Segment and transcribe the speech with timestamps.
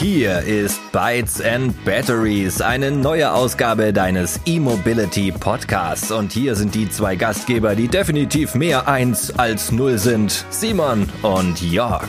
[0.00, 6.10] Hier ist Bytes and Batteries, eine neue Ausgabe deines E-Mobility Podcasts.
[6.10, 10.46] Und hier sind die zwei Gastgeber, die definitiv mehr eins als null sind.
[10.48, 12.08] Simon und Jörg.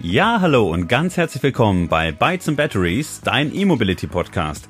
[0.00, 4.66] Ja, hallo und ganz herzlich willkommen bei Bytes and Batteries, dein E-Mobility Podcast.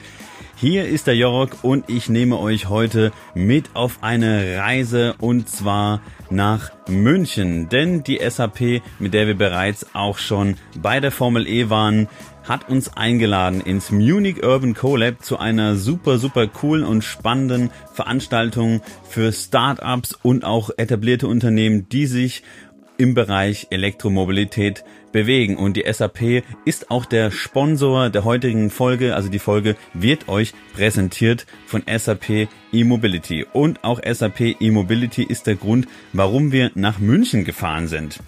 [0.57, 6.01] Hier ist der Jörg und ich nehme euch heute mit auf eine Reise und zwar
[6.35, 7.69] nach München.
[7.69, 12.09] Denn die SAP, mit der wir bereits auch schon bei der Formel E waren,
[12.47, 18.83] hat uns eingeladen ins Munich Urban Collab zu einer super, super coolen und spannenden Veranstaltung
[19.09, 22.43] für Startups und auch etablierte Unternehmen, die sich
[22.99, 25.57] im Bereich Elektromobilität bewegen.
[25.57, 29.15] Und die SAP ist auch der Sponsor der heutigen Folge.
[29.15, 33.47] Also die Folge wird euch präsentiert von SAP E-Mobility.
[33.51, 38.19] Und auch SAP E-Mobility ist der Grund, warum wir nach München gefahren sind.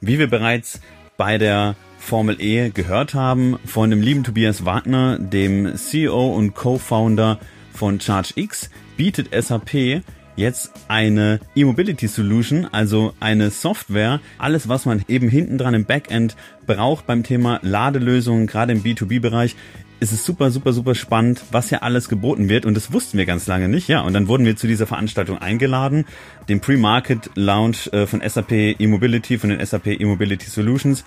[0.00, 0.80] Wie wir bereits
[1.16, 7.40] bei der Formel E gehört haben von dem lieben Tobias Wagner, dem CEO und Co-Founder
[7.72, 10.02] von ChargeX, bietet SAP
[10.36, 16.36] jetzt eine E-Mobility Solution, also eine Software, alles was man eben hinten dran im Backend
[16.66, 19.56] braucht beim Thema Ladelösungen, gerade im B2B-Bereich,
[19.98, 22.66] ist es super, super, super spannend, was ja alles geboten wird.
[22.66, 23.88] Und das wussten wir ganz lange nicht.
[23.88, 26.04] Ja, und dann wurden wir zu dieser Veranstaltung eingeladen,
[26.48, 31.04] dem Pre-Market Launch äh, von SAP E-Mobility, von den SAP E-Mobility Solutions.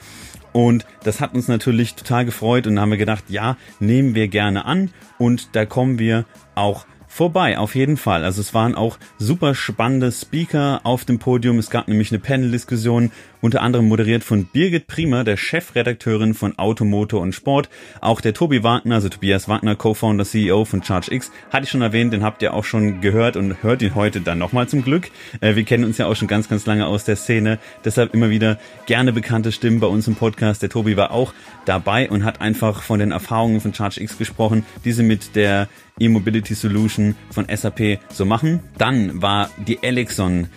[0.52, 4.66] Und das hat uns natürlich total gefreut und haben wir gedacht, ja, nehmen wir gerne
[4.66, 8.24] an und da kommen wir auch vorbei, auf jeden Fall.
[8.24, 11.60] Also es waren auch super spannende Speaker auf dem Podium.
[11.60, 17.22] Es gab nämlich eine Panel-Diskussion, unter anderem moderiert von Birgit Priemer, der Chefredakteurin von Automotor
[17.22, 17.70] und Sport.
[18.02, 22.14] Auch der Tobi Wagner, also Tobias Wagner, Co-Founder, CEO von ChargeX, hatte ich schon erwähnt,
[22.14, 25.12] den habt ihr auch schon gehört und hört ihn heute dann nochmal zum Glück.
[25.42, 28.30] Äh, wir kennen uns ja auch schon ganz, ganz lange aus der Szene, deshalb immer
[28.30, 30.62] wieder gerne bekannte Stimmen bei uns im Podcast.
[30.62, 31.34] Der Tobi war auch
[31.66, 35.68] dabei und hat einfach von den Erfahrungen von ChargeX gesprochen, diese mit der
[36.00, 38.62] E-Mobility Solution von SAP so machen.
[38.78, 40.48] Dann war die Elixon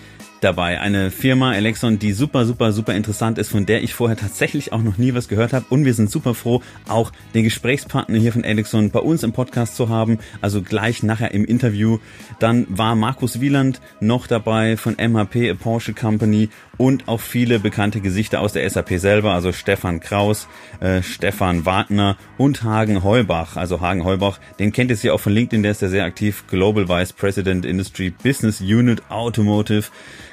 [0.43, 0.81] dabei.
[0.81, 4.83] Eine Firma Elexon, die super, super, super interessant ist, von der ich vorher tatsächlich auch
[4.83, 5.67] noch nie was gehört habe.
[5.69, 9.77] Und wir sind super froh, auch den Gesprächspartner hier von Elexon bei uns im Podcast
[9.77, 10.19] zu haben.
[10.41, 11.99] Also gleich nachher im Interview.
[12.39, 16.49] Dann war Markus Wieland noch dabei von MHP, a Porsche Company
[16.83, 20.49] und auch viele bekannte Gesichter aus der SAP selber, also Stefan Kraus,
[20.81, 23.57] äh, Stefan Wagner und Hagen Heubach.
[23.57, 26.43] Also Hagen Heubach, den kennt ihr ja auch von LinkedIn, der ist ja sehr aktiv,
[26.49, 29.85] Global Vice President Industry Business Unit Automotive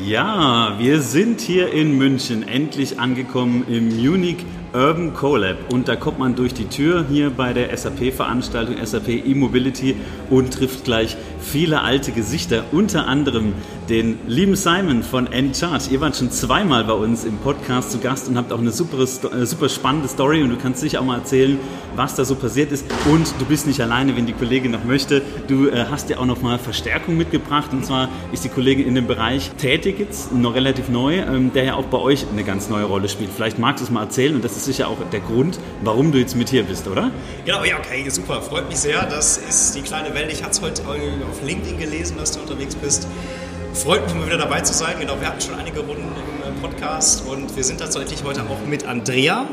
[0.06, 4.38] Ja, wir sind hier in München endlich angekommen im Munich
[4.74, 5.72] Urban Collab.
[5.72, 9.96] Und da kommt man durch die Tür hier bei der SAP-Veranstaltung SAP E-Mobility
[10.30, 13.54] und trifft gleich viele alte Gesichter, unter anderem
[13.90, 15.86] den lieben Simon von Anycharge.
[15.90, 19.00] Ihr wart schon zweimal bei uns im Podcast zu Gast und habt auch eine super,
[19.00, 21.58] äh, super spannende Story und du kannst sicher auch mal erzählen,
[21.96, 22.86] was da so passiert ist.
[23.12, 25.24] Und du bist nicht alleine, wenn die Kollegin noch möchte.
[25.48, 28.94] Du äh, hast ja auch noch mal Verstärkung mitgebracht und zwar ist die Kollegin in
[28.94, 32.70] dem Bereich tätig jetzt, noch relativ neu, ähm, der ja auch bei euch eine ganz
[32.70, 33.32] neue Rolle spielt.
[33.36, 36.20] Vielleicht magst du es mal erzählen und das ist sicher auch der Grund, warum du
[36.20, 37.10] jetzt mit hier bist, oder?
[37.44, 38.42] Genau, ja, okay, super.
[38.42, 39.04] Freut mich sehr.
[39.06, 40.32] Das ist die kleine Welt.
[40.32, 43.08] Ich hatte es heute auf LinkedIn gelesen, dass du unterwegs bist.
[43.74, 44.96] Freut mich mal wieder dabei zu sein.
[45.00, 48.66] Genau, wir hatten schon einige Runden im äh, Podcast und wir sind tatsächlich heute auch
[48.68, 49.48] mit Andrea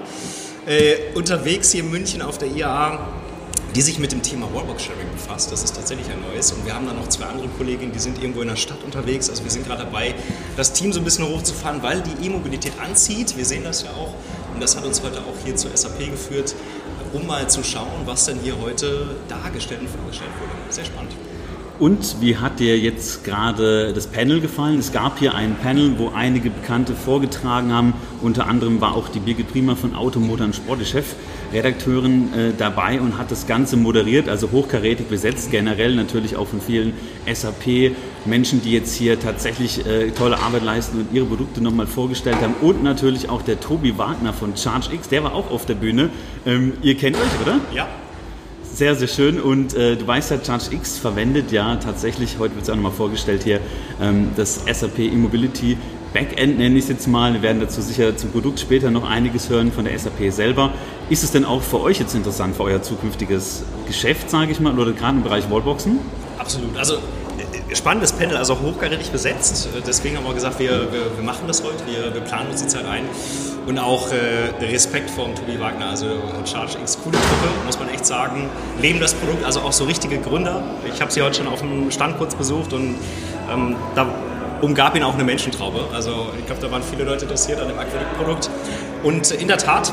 [0.67, 2.99] äh, unterwegs hier in München auf der IAA,
[3.75, 5.53] die sich mit dem Thema Wallbox Sharing befasst.
[5.53, 6.51] Das ist tatsächlich ein neues.
[6.51, 9.29] Und wir haben dann noch zwei andere Kolleginnen, die sind irgendwo in der Stadt unterwegs.
[9.29, 10.15] Also wir sind gerade dabei,
[10.57, 13.37] das Team so ein bisschen hochzufahren, weil die E-Mobilität anzieht.
[13.37, 14.15] Wir sehen das ja auch.
[14.55, 16.55] Und das hat uns heute auch hier zur SAP geführt,
[17.13, 20.73] um mal zu schauen, was denn hier heute dargestellt und vorgestellt wurde.
[20.73, 21.13] Sehr spannend.
[21.79, 24.79] Und wie hat dir jetzt gerade das Panel gefallen?
[24.79, 27.93] Es gab hier ein Panel, wo einige Bekannte vorgetragen haben.
[28.23, 32.99] Unter anderem war auch die Birgit Prima von Automotor und Sport, die Chefredakteurin, äh, dabei
[32.99, 36.95] und hat das Ganze moderiert, also hochkarätig besetzt, generell natürlich auch von vielen
[37.31, 42.55] SAP-Menschen, die jetzt hier tatsächlich äh, tolle Arbeit leisten und ihre Produkte nochmal vorgestellt haben.
[42.63, 46.09] Und natürlich auch der Tobi Wagner von ChargeX, der war auch auf der Bühne.
[46.47, 47.61] Ähm, ihr kennt euch, oder?
[47.75, 47.87] Ja,
[48.77, 49.41] sehr, sehr schön.
[49.41, 53.43] Und äh, du weißt ja, ChargeX verwendet ja tatsächlich, heute wird es auch nochmal vorgestellt
[53.43, 53.61] hier,
[54.01, 55.79] ähm, das SAP E-Mobility
[56.13, 57.35] Backend nenne ich es jetzt mal.
[57.35, 60.73] Wir werden dazu sicher zum Produkt später noch einiges hören von der SAP selber.
[61.11, 64.79] Ist es denn auch für euch jetzt interessant, für euer zukünftiges Geschäft, sage ich mal,
[64.79, 65.99] oder gerade im Bereich Wallboxen?
[66.39, 66.77] Absolut.
[66.77, 66.99] Also
[67.75, 69.69] spannendes Panel, also hochkarätig besetzt.
[69.87, 72.69] Deswegen haben wir gesagt, wir, wir, wir machen das heute, wir, wir, planen uns die
[72.69, 73.05] Zeit ein.
[73.67, 76.07] Und auch äh, Respekt vor Tobi Wagner, also
[76.51, 78.49] ChargeX, coole Truppe, muss man echt sagen.
[78.81, 80.63] Leben das Produkt, also auch so richtige Gründer.
[80.93, 82.97] Ich habe sie heute schon auf dem Stand kurz besucht und
[83.53, 84.07] ähm, da
[84.63, 85.81] umgab ihn auch eine Menschentraube.
[85.93, 88.51] Also ich glaube, da waren viele Leute interessiert an dem Aquäduktprodukt.
[89.03, 89.93] Und in der Tat,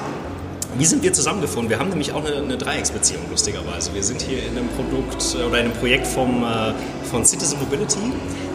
[0.78, 1.70] wie sind wir zusammengefunden?
[1.70, 3.94] Wir haben nämlich auch eine, eine, Dreiecksbeziehung, lustigerweise.
[3.94, 6.74] Wir sind hier in einem Produkt äh, oder in einem Projekt vom, äh,
[7.10, 8.00] von Citizen Mobility.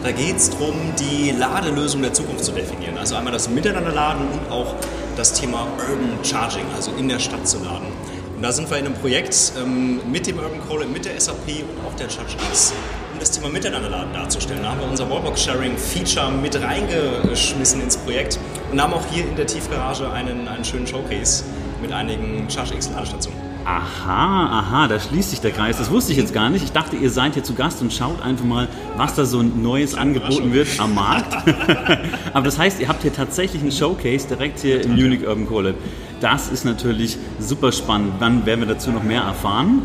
[0.03, 2.97] Da geht es darum, die Ladelösung der Zukunft zu definieren.
[2.97, 4.75] Also einmal das Miteinanderladen und auch
[5.15, 7.87] das Thema Urban Charging, also in der Stadt zu laden.
[8.35, 11.47] Und da sind wir in einem Projekt ähm, mit dem Urban Call, mit der SAP
[11.47, 12.73] und auch der ChargeX,
[13.13, 14.63] um das Thema Miteinanderladen darzustellen.
[14.63, 18.39] Da haben wir unser Wallbox Sharing Feature mit reingeschmissen ins Projekt
[18.71, 21.43] und haben auch hier in der Tiefgarage einen, einen schönen Showcase
[21.81, 23.49] mit einigen ChargeX-Ladestationen.
[23.65, 25.77] Aha, aha, da schließt sich der Kreis.
[25.77, 26.63] Das wusste ich jetzt gar nicht.
[26.63, 28.67] Ich dachte, ihr seid hier zu Gast und schaut einfach mal,
[28.97, 31.35] was da so ein Neues angeboten wird am Markt.
[32.33, 35.75] Aber das heißt, ihr habt hier tatsächlich einen Showcase direkt hier im Munich Urban Collab.
[36.19, 38.13] Das ist natürlich super spannend.
[38.19, 39.83] Wann werden wir dazu noch mehr erfahren?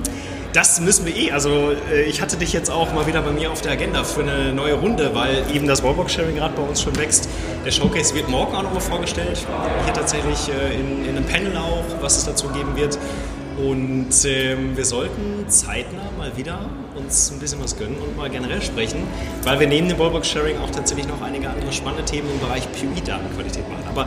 [0.55, 1.33] Das müssen wir eh.
[1.33, 4.23] Also äh, ich hatte dich jetzt auch mal wieder bei mir auf der Agenda für
[4.23, 7.29] eine neue Runde, weil eben das Wallbox-Sharing gerade bei uns schon wächst.
[7.67, 9.45] Der Showcase wird morgen auch nochmal vorgestellt.
[9.85, 12.97] Hier tatsächlich äh, in, in einem Panel auch, was es dazu geben wird.
[13.59, 16.61] Und ähm, wir sollten zeitnah mal wieder
[16.95, 19.03] uns ein bisschen was gönnen und mal generell sprechen,
[19.43, 23.69] weil wir neben dem Wallbox-Sharing auch tatsächlich noch einige andere spannende Themen im Bereich PUI-Datenqualität
[23.69, 23.85] machen.
[23.89, 24.07] Aber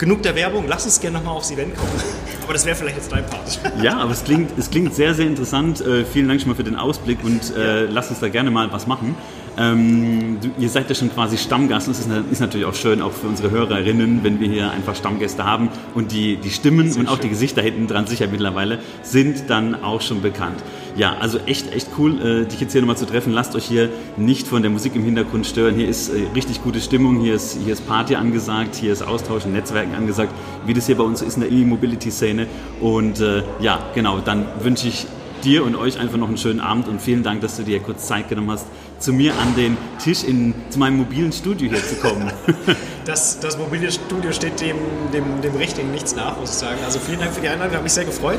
[0.00, 1.92] genug der Werbung, lass uns gerne nochmal aufs Event kommen.
[2.42, 3.60] Aber das wäre vielleicht jetzt dein Part.
[3.82, 5.80] Ja, aber es klingt, es klingt sehr, sehr interessant.
[5.80, 8.72] Äh, vielen Dank schon mal für den Ausblick und äh, lass uns da gerne mal
[8.72, 9.14] was machen.
[9.58, 13.02] Ähm, du, ihr seid ja schon quasi Stammgast und es ist, ist, natürlich auch schön,
[13.02, 17.00] auch für unsere Hörerinnen, wenn wir hier einfach Stammgäste haben und die, die Stimmen Sehr
[17.00, 17.22] und auch schön.
[17.22, 20.62] die Gesichter hinten dran sicher mittlerweile sind dann auch schon bekannt.
[20.96, 23.32] Ja, also echt, echt cool, äh, dich jetzt hier nochmal zu treffen.
[23.32, 25.74] Lasst euch hier nicht von der Musik im Hintergrund stören.
[25.74, 29.44] Hier ist äh, richtig gute Stimmung, hier ist, hier ist Party angesagt, hier ist Austausch
[29.44, 30.32] und Netzwerken angesagt,
[30.66, 32.46] wie das hier bei uns ist in der E-Mobility-Szene.
[32.80, 35.06] Und äh, ja, genau, dann wünsche ich
[35.44, 38.06] dir und euch einfach noch einen schönen Abend und vielen Dank, dass du dir kurz
[38.06, 38.66] Zeit genommen hast,
[38.98, 42.30] zu mir an den Tisch in, zu meinem mobilen Studio hier zu kommen.
[43.06, 44.76] Das, das mobile Studio steht dem,
[45.12, 46.78] dem, dem Richtigen nichts nach, muss ich sagen.
[46.84, 48.38] Also vielen Dank für die Einladung, hat mich sehr gefreut.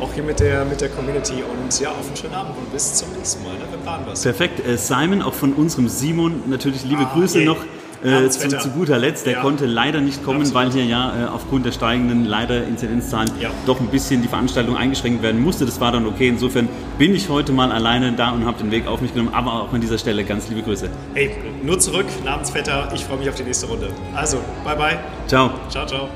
[0.00, 2.96] Auch hier mit der, mit der Community und ja, auf einen schönen Abend und bis
[2.96, 3.54] zum nächsten Mal.
[3.54, 3.60] Ne?
[3.70, 4.22] Wir planen was.
[4.22, 4.66] Perfekt.
[4.66, 7.46] Äh, Simon, auch von unserem Simon, natürlich liebe ah, Grüße yeah.
[7.46, 7.64] noch.
[8.02, 9.40] Äh, zu, zu, guter Letzt, der ja.
[9.42, 10.62] konnte leider nicht kommen, Absolut.
[10.62, 13.50] weil hier ja äh, aufgrund der steigenden leider Inzidenzzahlen ja.
[13.66, 15.66] doch ein bisschen die Veranstaltung eingeschränkt werden musste.
[15.66, 16.28] Das war dann okay.
[16.28, 19.34] Insofern bin ich heute mal alleine da und habe den Weg auf mich genommen.
[19.34, 20.88] Aber auch an dieser Stelle ganz liebe Grüße.
[21.14, 21.30] Hey,
[21.62, 22.90] nur zurück, Namensvetter.
[22.94, 23.90] Ich freue mich auf die nächste Runde.
[24.14, 24.98] Also, bye bye.
[25.26, 25.50] Ciao.
[25.68, 26.08] Ciao, ciao.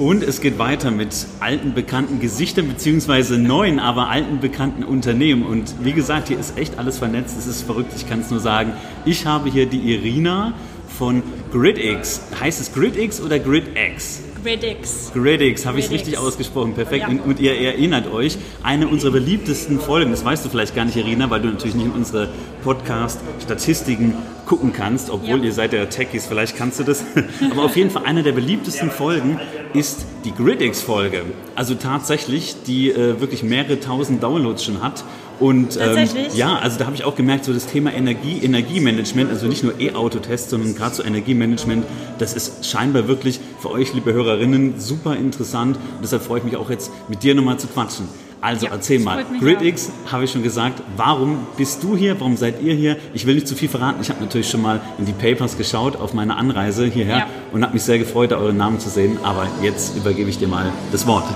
[0.00, 5.42] Und es geht weiter mit alten bekannten Gesichtern beziehungsweise neuen, aber alten bekannten Unternehmen.
[5.42, 7.36] Und wie gesagt, hier ist echt alles vernetzt.
[7.36, 8.72] Es ist verrückt, ich kann es nur sagen.
[9.04, 10.54] Ich habe hier die Irina
[10.88, 12.22] von GridX.
[12.40, 14.22] Heißt es GridX oder GridX?
[14.42, 15.10] Gridix.
[15.12, 17.02] Gridix, habe ich es richtig ausgesprochen, perfekt.
[17.02, 17.08] Ja.
[17.08, 20.96] Und, und, ihr erinnert euch, eine unserer beliebtesten Folgen, das weißt du vielleicht gar nicht,
[20.96, 22.28] Irina, weil du natürlich nicht in unsere
[22.62, 24.14] Podcast-Statistiken
[24.46, 25.44] gucken kannst, obwohl ja.
[25.44, 27.04] ihr seid ja Techies, vielleicht kannst du das.
[27.50, 29.38] Aber auf jeden Fall eine der beliebtesten Folgen
[29.74, 31.22] ist die Gridix-Folge.
[31.54, 35.04] Also tatsächlich, die äh, wirklich mehrere tausend Downloads schon hat.
[35.40, 39.46] Und ähm, ja, also da habe ich auch gemerkt, so das Thema Energie, Energiemanagement, also
[39.46, 41.86] nicht nur E-Auto-Tests, sondern gerade so Energiemanagement,
[42.18, 45.76] das ist scheinbar wirklich für euch, liebe Hörerinnen, super interessant.
[45.76, 48.06] Und deshalb freue ich mich auch jetzt mit dir nochmal zu quatschen.
[48.42, 52.62] Also ja, erzähl mal, GridX habe ich schon gesagt, warum bist du hier, warum seid
[52.62, 52.96] ihr hier?
[53.12, 55.96] Ich will nicht zu viel verraten, ich habe natürlich schon mal in die Papers geschaut
[55.96, 57.26] auf meiner Anreise hierher ja.
[57.52, 60.72] und habe mich sehr gefreut, euren Namen zu sehen, aber jetzt übergebe ich dir mal
[60.90, 61.26] das Wort.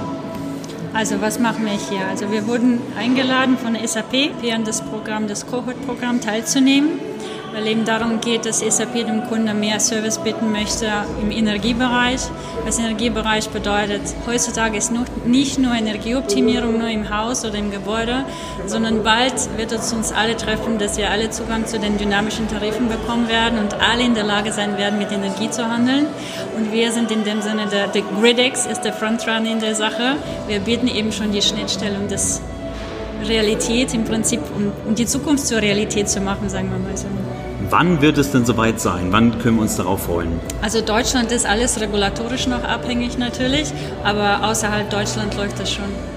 [0.95, 2.07] Also was machen wir hier?
[2.09, 7.01] Also wir wurden eingeladen von der SAP, während des Programms, das Cohort-Programm teilzunehmen
[7.55, 10.87] weil eben darum geht, dass SAP dem Kunden mehr Service bieten möchte
[11.23, 12.21] im Energiebereich.
[12.65, 14.93] Was Energiebereich bedeutet, heutzutage ist
[15.25, 18.25] nicht nur Energieoptimierung nur im Haus oder im Gebäude,
[18.67, 22.89] sondern bald wird es uns alle treffen, dass wir alle Zugang zu den dynamischen Tarifen
[22.89, 26.07] bekommen werden und alle in der Lage sein werden, mit Energie zu handeln.
[26.57, 30.17] Und wir sind in dem Sinne, der, der Gridex ist der Frontrunner in der Sache.
[30.49, 32.43] Wir bieten eben schon die Schnittstelle und das
[33.23, 37.07] Realität im Prinzip, um, um die Zukunft zur Realität zu machen, sagen wir mal so.
[37.77, 39.09] Wann wird es denn soweit sein?
[39.11, 40.39] Wann können wir uns darauf freuen?
[40.63, 43.73] Also Deutschland ist alles regulatorisch noch abhängig natürlich,
[44.05, 46.14] aber außerhalb Deutschland läuft das schon.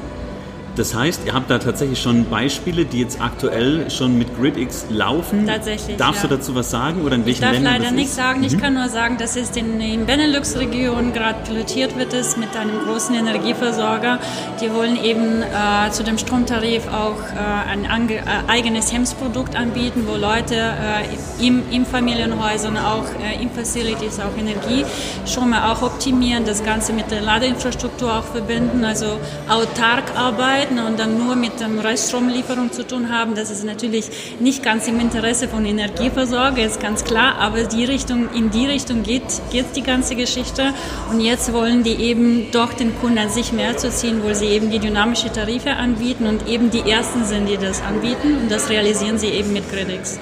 [0.77, 5.48] Das heißt, ihr habt da tatsächlich schon Beispiele, die jetzt aktuell schon mit GridX laufen.
[5.48, 5.98] Tatsächlich.
[5.98, 6.29] Darfst ja.
[6.29, 8.41] du dazu was sagen oder in welchen Ich darf Ländern leider nichts sagen.
[8.41, 8.46] Mhm.
[8.46, 12.79] Ich kann nur sagen, dass es in den Benelux-Regionen gerade pilotiert wird es mit einem
[12.86, 14.19] großen Energieversorger.
[14.62, 20.15] Die wollen eben äh, zu dem Stromtarif auch äh, ein äh, eigenes HEMS-Produkt anbieten, wo
[20.15, 26.93] Leute äh, im, im Familienhäusern auch äh, in Facilities auch Energiestrome auch optimieren, das Ganze
[26.93, 29.19] mit der Ladeinfrastruktur auch verbinden, also
[29.50, 34.09] autark arbeiten arbeiten und dann nur mit der Reststromlieferung zu tun haben, das ist natürlich
[34.39, 39.03] nicht ganz im Interesse von Energieversorger, ist ganz klar, aber die Richtung, in die Richtung
[39.03, 40.74] geht, geht die ganze Geschichte
[41.12, 44.47] und jetzt wollen die eben doch den Kunden an sich mehr zu ziehen, wo sie
[44.47, 48.69] eben die dynamische Tarife anbieten und eben die ersten sind, die das anbieten und das
[48.69, 50.19] realisieren sie eben mit Gridix.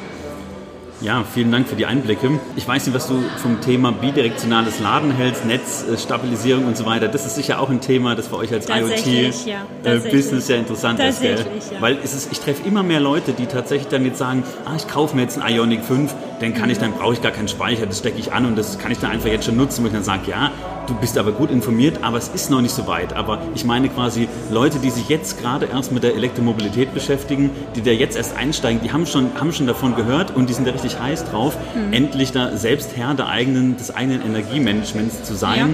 [1.01, 2.39] Ja, vielen Dank für die Einblicke.
[2.55, 7.09] Ich weiß nicht, was du vom Thema bidirektionales Laden hältst, Netzstabilisierung und so weiter.
[7.09, 11.21] Das ist sicher auch ein Thema, das für euch als IoT-Business ja, sehr interessant ist.
[11.21, 11.35] Gell?
[11.73, 11.81] Ja.
[11.81, 14.87] Weil es ist, ich treffe immer mehr Leute, die tatsächlich dann jetzt sagen, ah, ich
[14.87, 17.85] kaufe mir jetzt einen Ionic 5, dann kann ich, dann brauche ich gar keinen Speicher,
[17.85, 19.93] das stecke ich an und das kann ich dann einfach jetzt schon nutzen, wo ich
[19.93, 20.51] dann sage, ja,
[20.87, 23.13] du bist aber gut informiert, aber es ist noch nicht so weit.
[23.13, 27.81] Aber ich meine quasi Leute, die sich jetzt gerade erst mit der Elektromobilität beschäftigen, die
[27.81, 30.71] da jetzt erst einsteigen, die haben schon, haben schon davon gehört und die sind da
[30.71, 31.93] richtig heiß drauf, mhm.
[31.93, 35.57] endlich da selbst Herr der eigenen, des eigenen Energiemanagements zu sein.
[35.57, 35.65] Ja.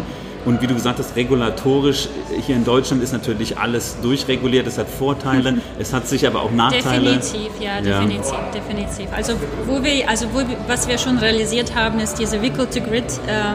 [0.46, 2.10] Und wie du gesagt hast, regulatorisch
[2.46, 4.66] hier in Deutschland ist natürlich alles durchreguliert.
[4.66, 7.18] Es hat Vorteile, es hat sicher aber auch Nachteile.
[7.18, 8.52] Definitiv, ja, definitiv, ja.
[8.52, 9.08] definitiv.
[9.16, 9.34] Also,
[9.68, 13.06] wo wir, also wo was wir schon realisiert haben, ist diese Vehicle-to-Grid.
[13.28, 13.54] Äh,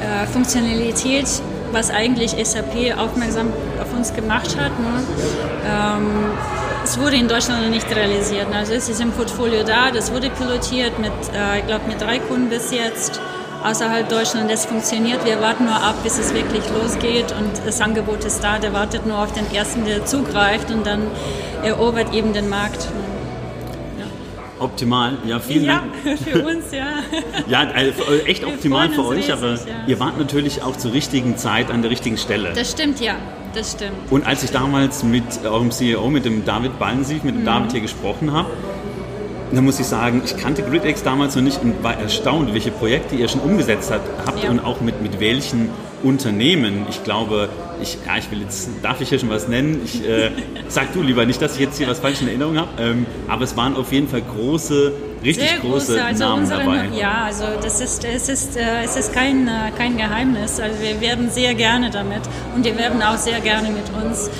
[0.00, 0.26] äh,
[1.72, 4.72] was eigentlich SAP aufmerksam auf uns gemacht hat.
[4.80, 5.02] Ne?
[5.64, 6.32] Ähm,
[6.84, 8.46] es wurde in Deutschland noch nicht realisiert.
[8.52, 12.18] Also es ist im Portfolio da, das wurde pilotiert mit, äh, ich glaube, mit drei
[12.18, 13.20] Kunden bis jetzt
[13.64, 14.50] außerhalb Deutschland.
[14.50, 15.24] Das funktioniert.
[15.24, 18.58] Wir warten nur ab, bis es wirklich losgeht und das Angebot ist da.
[18.58, 21.02] Der wartet nur auf den ersten, der zugreift und dann
[21.62, 22.88] erobert eben den Markt.
[24.60, 26.18] Optimal, ja, vielen ja, Dank.
[26.20, 26.86] für uns, ja.
[27.48, 27.92] ja, also
[28.26, 29.58] echt Wir optimal für euch, riesig, aber ja.
[29.86, 32.52] ihr wart natürlich auch zur richtigen Zeit an der richtigen Stelle.
[32.54, 33.14] Das stimmt, ja,
[33.54, 33.94] das stimmt.
[34.10, 37.46] Und als ich damals mit eurem CEO, mit dem David Ballensief, mit dem mhm.
[37.46, 38.50] David hier gesprochen habe,
[39.52, 43.16] da muss ich sagen, ich kannte GridX damals noch nicht und war erstaunt, welche Projekte
[43.16, 44.50] ihr schon umgesetzt habt ja.
[44.50, 45.70] und auch mit, mit welchen
[46.02, 46.86] Unternehmen.
[46.88, 47.48] Ich glaube,
[47.82, 49.82] ich, ja, ich will jetzt, darf ich hier schon was nennen?
[49.84, 50.30] Ich äh,
[50.68, 53.44] sag du lieber nicht, dass ich jetzt hier was falsch in Erinnerung habe, ähm, aber
[53.44, 54.92] es waren auf jeden Fall große,
[55.24, 56.88] richtig Sehr große, große also Namen unsere, dabei.
[56.96, 60.60] Ja, also das ist, es ist, äh, es ist kein, äh, kein Geheimnis.
[60.60, 62.22] Also wir werden sehr gerne damit
[62.54, 64.30] und die werden auch sehr gerne mit uns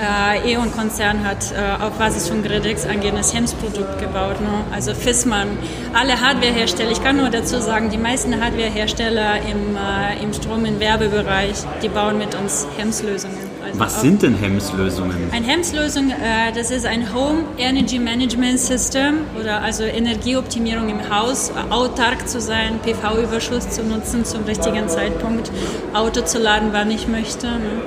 [0.00, 4.40] äh, E.ON-Konzern hat äh, auf Basis von Gridix ein eigenes HEMS-Produkt gebaut.
[4.40, 4.64] Ne?
[4.72, 5.58] Also Fissmann,
[5.92, 10.80] alle Hardwarehersteller, ich kann nur dazu sagen, die meisten Hardwarehersteller im, äh, im Strom- und
[10.80, 13.47] Werbebereich, die bauen mit uns HEMS-Lösungen.
[13.68, 15.30] Also Was sind denn HEMS-Lösungen?
[15.30, 21.52] Ein HEMS-Lösung, äh, das ist ein Home Energy Management System oder also Energieoptimierung im Haus,
[21.68, 25.50] autark zu sein, PV-Überschuss zu nutzen zum richtigen Zeitpunkt,
[25.92, 27.46] Auto zu laden, wann ich möchte.
[27.46, 27.82] Ne?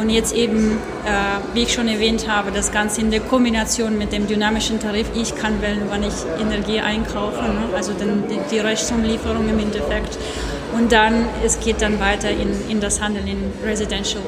[0.00, 4.12] Und jetzt eben, äh, wie ich schon erwähnt habe, das Ganze in der Kombination mit
[4.12, 5.06] dem dynamischen Tarif.
[5.14, 7.68] Ich kann wählen, wann ich Energie einkaufe, ne?
[7.76, 10.18] also den, die, die Rechtsumlieferung im Endeffekt.
[10.76, 14.22] Und dann, es geht dann weiter in, in das Handeln in Residential.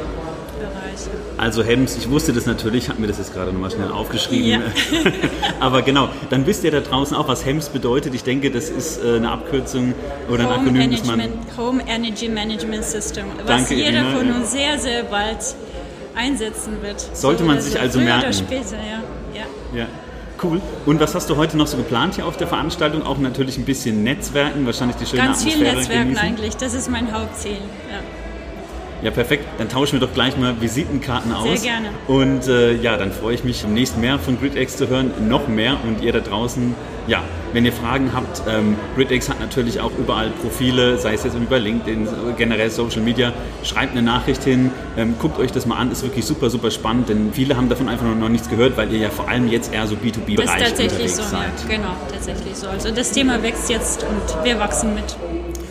[1.43, 4.47] Also HEMS, ich wusste das natürlich, habe mir das jetzt gerade nochmal schnell aufgeschrieben.
[4.47, 4.61] Ja.
[5.59, 8.15] Aber genau, dann wisst ihr da draußen auch, was HEMS bedeutet.
[8.15, 9.93] Ich denke, das ist äh, eine Abkürzung
[10.31, 11.21] oder Home ein Akronym, das man...
[11.57, 14.17] Home Energy Management System, was Danke, jeder Irina.
[14.19, 15.39] von uns sehr, sehr bald
[16.15, 17.01] einsetzen wird.
[17.13, 18.25] Sollte So man sich so, also früher merken.
[18.27, 19.41] Oder später, ja.
[19.41, 19.79] ja.
[19.81, 19.87] Ja,
[20.45, 20.61] cool.
[20.87, 23.03] Und was hast du heute noch so geplant hier auf der Veranstaltung?
[23.03, 26.25] Auch natürlich ein bisschen Netzwerken, wahrscheinlich die schöne Ganz viel Atmosphäre Netzwerken genießen.
[26.25, 27.55] eigentlich, das ist mein Hauptziel.
[27.91, 28.22] Ja.
[29.03, 29.45] Ja, perfekt.
[29.59, 31.61] Dann tauschen wir doch gleich mal Visitenkarten aus.
[31.61, 31.89] Sehr gerne.
[32.07, 35.77] Und äh, ja, dann freue ich mich, demnächst mehr von GridX zu hören, noch mehr.
[35.85, 36.75] Und ihr da draußen,
[37.09, 37.21] ja,
[37.53, 41.59] wenn ihr Fragen habt, ähm, GridX hat natürlich auch überall Profile, sei es jetzt über
[41.59, 42.07] LinkedIn,
[42.39, 43.33] generell Social Media.
[43.65, 47.09] Schreibt eine Nachricht hin, ähm, guckt euch das mal an, ist wirklich super, super spannend,
[47.09, 49.87] denn viele haben davon einfach noch nichts gehört, weil ihr ja vor allem jetzt eher
[49.89, 51.43] so Das ist B2B-Bereich tatsächlich so, seid.
[51.69, 51.77] ja.
[51.77, 52.69] Genau, tatsächlich so.
[52.69, 55.17] Also das Thema wächst jetzt und wir wachsen mit.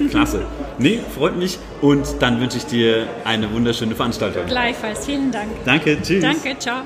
[0.10, 0.42] Klasse.
[0.78, 4.46] Nee, freut mich und dann wünsche ich dir eine wunderschöne Veranstaltung.
[4.48, 5.50] Gleichfalls, vielen Dank.
[5.66, 6.22] Danke, tschüss.
[6.22, 6.82] Danke, ciao.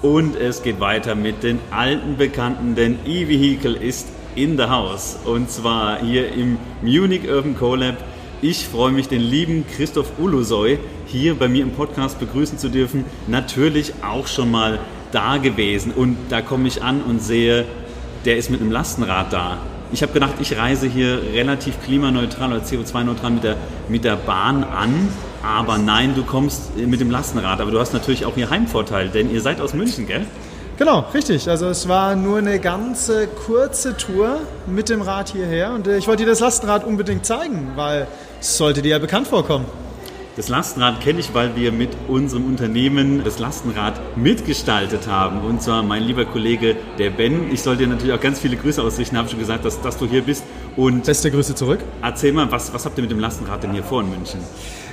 [0.00, 5.18] Und es geht weiter mit den alten Bekannten, denn E-Vehicle ist in the house.
[5.24, 7.96] Und zwar hier im Munich Urban Collab.
[8.40, 13.04] Ich freue mich, den lieben Christoph Ulusoy hier bei mir im Podcast begrüßen zu dürfen.
[13.26, 14.78] Natürlich auch schon mal
[15.10, 15.90] da gewesen.
[15.90, 17.64] Und da komme ich an und sehe,
[18.24, 19.58] der ist mit einem Lastenrad da.
[19.90, 23.56] Ich habe gedacht, ich reise hier relativ klimaneutral oder CO2-neutral mit der,
[23.88, 25.08] mit der Bahn an.
[25.42, 27.60] Aber nein, du kommst mit dem Lastenrad.
[27.60, 30.26] Aber du hast natürlich auch hier Heimvorteil, denn ihr seid aus München, gell?
[30.78, 31.48] Genau, richtig.
[31.48, 36.06] Also es war nur eine ganze kurze Tour mit dem Rad hierher und äh, ich
[36.06, 38.06] wollte dir das Lastenrad unbedingt zeigen, weil
[38.40, 39.64] es sollte dir ja bekannt vorkommen.
[40.38, 45.40] Das Lastenrad kenne ich, weil wir mit unserem Unternehmen das Lastenrad mitgestaltet haben.
[45.40, 47.52] Und zwar mein lieber Kollege, der Ben.
[47.52, 50.06] Ich soll dir natürlich auch ganz viele Grüße ausrichten, habe schon gesagt, dass, dass du
[50.06, 50.44] hier bist.
[50.76, 51.80] Und Beste Grüße zurück.
[52.02, 54.38] erzähl mal, was, was habt ihr mit dem Lastenrad denn hier vor in München?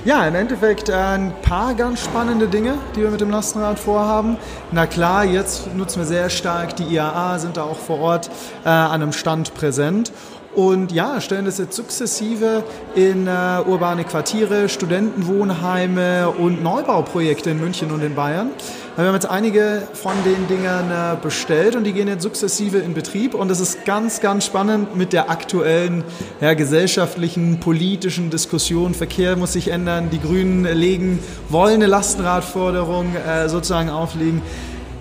[0.04, 4.38] Ja, im Endeffekt äh, ein paar ganz spannende Dinge, die wir mit dem Lastenrad vorhaben.
[4.72, 8.30] Na klar, jetzt nutzen wir sehr stark die IAA, sind da auch vor Ort
[8.64, 10.12] äh, an einem Stand präsent.
[10.56, 12.64] Und ja, stellen das jetzt sukzessive
[12.94, 18.52] in äh, urbane Quartiere, Studentenwohnheime und Neubauprojekte in München und in Bayern.
[18.96, 22.94] Wir haben jetzt einige von den Dingern äh, bestellt und die gehen jetzt sukzessive in
[22.94, 23.34] Betrieb.
[23.34, 26.04] Und es ist ganz, ganz spannend mit der aktuellen
[26.40, 28.94] ja, gesellschaftlichen, politischen Diskussion.
[28.94, 30.08] Verkehr muss sich ändern.
[30.08, 31.18] Die Grünen legen,
[31.50, 34.40] wollen eine Lastenradforderung äh, sozusagen auflegen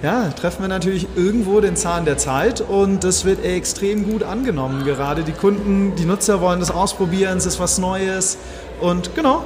[0.06, 4.86] ja, treffen wir natürlich irgendwo den Zahn der Zeit und das wird extrem gut angenommen.
[4.86, 8.38] Gerade die Kunden, die Nutzer wollen das ausprobieren, es ist was Neues
[8.82, 9.44] und genau,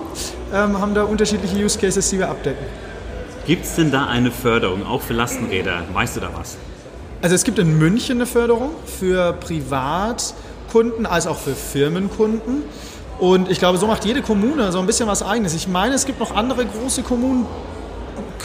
[0.54, 2.66] ähm, haben da unterschiedliche Use Cases, die wir abdecken.
[3.46, 5.84] Gibt es denn da eine Förderung, auch für Lastenräder?
[5.94, 6.58] Weißt du da was?
[7.22, 12.64] Also es gibt in München eine Förderung für Privatkunden als auch für Firmenkunden.
[13.18, 15.54] Und ich glaube, so macht jede Kommune so ein bisschen was eigenes.
[15.54, 17.46] Ich meine, es gibt noch andere große Kommunen,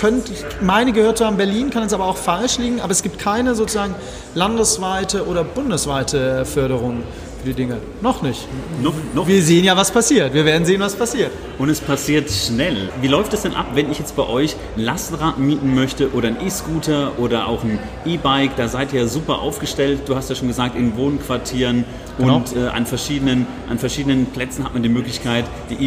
[0.05, 3.03] könnte, ich meine gehört zu haben, Berlin, kann jetzt aber auch falsch liegen, aber es
[3.03, 3.95] gibt keine sozusagen
[4.35, 7.03] landesweite oder bundesweite Förderung
[7.41, 7.79] für die Dinge.
[8.03, 8.47] Noch nicht.
[8.83, 10.35] Noch, noch Wir sehen ja, was passiert.
[10.35, 11.31] Wir werden sehen, was passiert.
[11.59, 12.91] Und es passiert schnell.
[13.01, 16.29] Wie läuft es denn ab, wenn ich jetzt bei euch ein Lastenrad mieten möchte oder
[16.29, 18.57] ein E-Scooter oder auch ein E-Bike?
[18.57, 20.01] Da seid ihr ja super aufgestellt.
[20.05, 21.87] Du hast ja schon gesagt, in Wohnquartieren
[22.19, 22.37] Genau.
[22.37, 25.85] und äh, an, verschiedenen, an verschiedenen Plätzen hat man die Möglichkeit, die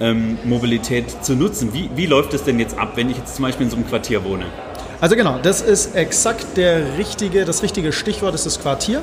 [0.00, 1.72] E-Vehicle-Mobilität zu nutzen.
[1.72, 3.86] Wie, wie läuft es denn jetzt ab, wenn ich jetzt zum Beispiel in so einem
[3.86, 4.46] Quartier wohne?
[5.00, 9.00] Also genau, das ist exakt der richtige, das richtige Stichwort ist das Quartier.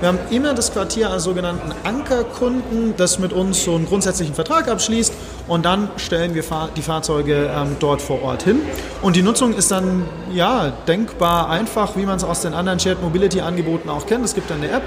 [0.00, 4.68] Wir haben immer das Quartier als sogenannten Ankerkunden, das mit uns so einen grundsätzlichen Vertrag
[4.68, 5.12] abschließt
[5.46, 6.42] und dann stellen wir
[6.76, 8.60] die Fahrzeuge ähm, dort vor Ort hin.
[9.02, 13.02] Und die Nutzung ist dann ja denkbar einfach, wie man es aus den anderen Shared
[13.02, 14.24] Mobility Angeboten auch kennt.
[14.24, 14.82] Es gibt dann eine App.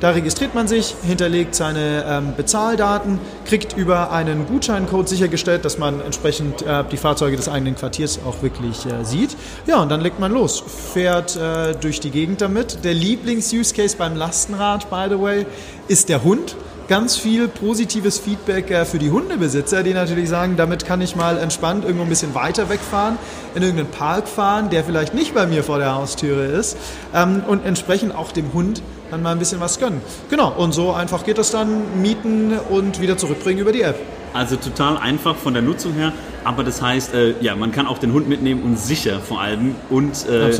[0.00, 6.00] Da registriert man sich, hinterlegt seine ähm, Bezahldaten, kriegt über einen Gutscheincode sichergestellt, dass man
[6.00, 9.36] entsprechend äh, die Fahrzeuge des eigenen Quartiers auch wirklich äh, sieht.
[9.66, 12.84] Ja, und dann legt man los, fährt äh, durch die Gegend damit.
[12.84, 15.46] Der Lieblings-Use-Case beim Lastenrad, by the way,
[15.88, 16.54] ist der Hund.
[16.86, 21.38] Ganz viel positives Feedback äh, für die Hundebesitzer, die natürlich sagen, damit kann ich mal
[21.38, 23.18] entspannt irgendwo ein bisschen weiter wegfahren,
[23.56, 26.76] in irgendeinen Park fahren, der vielleicht nicht bei mir vor der Haustüre ist
[27.14, 28.80] ähm, und entsprechend auch dem Hund
[29.10, 30.00] dann mal ein bisschen was gönnen.
[30.30, 33.96] Genau, und so einfach geht das dann mieten und wieder zurückbringen über die App.
[34.34, 36.12] Also total einfach von der Nutzung her,
[36.44, 39.74] aber das heißt, äh, ja, man kann auch den Hund mitnehmen und sicher vor allem
[39.90, 40.50] und äh,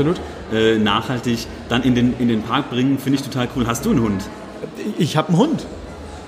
[0.52, 3.66] äh, nachhaltig dann in den, in den Park bringen, finde ich total cool.
[3.66, 4.22] Hast du einen Hund?
[4.96, 5.66] Ich habe einen Hund.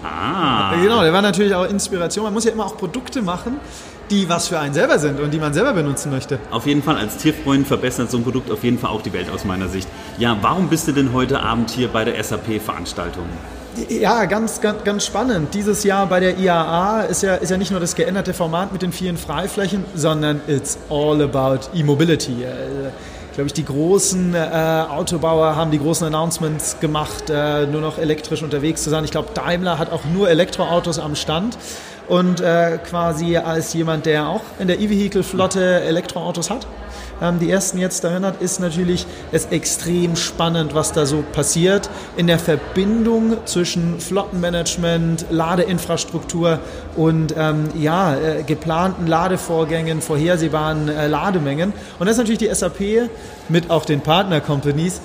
[0.02, 0.74] Ah.
[0.80, 2.24] Genau, der war natürlich auch Inspiration.
[2.24, 3.59] Man muss ja immer auch Produkte machen,
[4.10, 6.38] die was für einen selber sind und die man selber benutzen möchte.
[6.50, 9.30] Auf jeden Fall, als Tierfreund verbessert so ein Produkt auf jeden Fall auch die Welt
[9.30, 9.88] aus meiner Sicht.
[10.18, 13.24] Ja, warum bist du denn heute Abend hier bei der SAP-Veranstaltung?
[13.88, 15.54] Ja, ganz, ganz, ganz spannend.
[15.54, 18.82] Dieses Jahr bei der IAA ist ja, ist ja nicht nur das geänderte Format mit
[18.82, 22.44] den vielen Freiflächen, sondern it's all about e-mobility.
[23.30, 28.42] Ich glaube, die großen äh, Autobauer haben die großen Announcements gemacht, äh, nur noch elektrisch
[28.42, 29.04] unterwegs zu sein.
[29.04, 31.56] Ich glaube, Daimler hat auch nur Elektroautos am Stand.
[32.10, 36.66] Und äh, quasi als jemand, der auch in der E-Vehicle-Flotte Elektroautos hat,
[37.22, 41.88] ähm, die ersten jetzt darin hat, ist natürlich es extrem spannend, was da so passiert
[42.16, 46.58] in der Verbindung zwischen Flottenmanagement, Ladeinfrastruktur
[46.96, 51.72] und ähm, ja, äh, geplanten Ladevorgängen, vorhersehbaren äh, Lademengen.
[52.00, 53.08] Und das ist natürlich die SAP
[53.48, 55.00] mit auch den Partner-Companies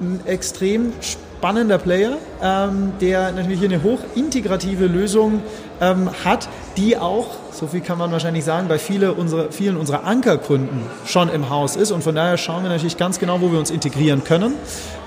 [0.00, 0.92] ein extrem
[1.38, 5.40] spannender Player, ähm, der natürlich hier eine hochintegrative Lösung
[5.80, 10.04] ähm, hat, die auch, so viel kann man wahrscheinlich sagen, bei viele unsere, vielen unserer
[10.04, 11.92] Ankerkunden schon im Haus ist.
[11.92, 14.54] Und von daher schauen wir natürlich ganz genau, wo wir uns integrieren können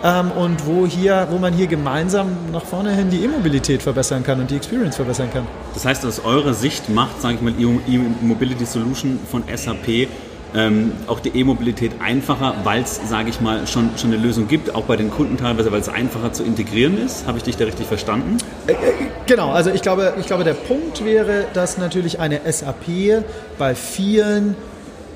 [0.06, 4.40] ähm, und wo, hier, wo man hier gemeinsam nach vorne hin die E-Mobilität verbessern kann
[4.40, 5.46] und die Experience verbessern kann.
[5.74, 10.08] Das heißt, aus eurer Sicht macht, sage ich mal, E-Mobility Solution von SAP
[10.56, 14.76] ähm, auch die E-Mobilität einfacher, weil es, sage ich mal, schon, schon eine Lösung gibt,
[14.76, 17.28] auch bei den Kunden teilweise, weil es einfacher zu integrieren ist.
[17.28, 18.38] Habe ich dich da richtig verstanden?
[18.68, 18.76] Äh, äh,
[19.28, 23.24] genau, also ich glaube, ich glaube, der Punkt wäre, dass natürlich eine SAP
[23.58, 24.56] bei vielen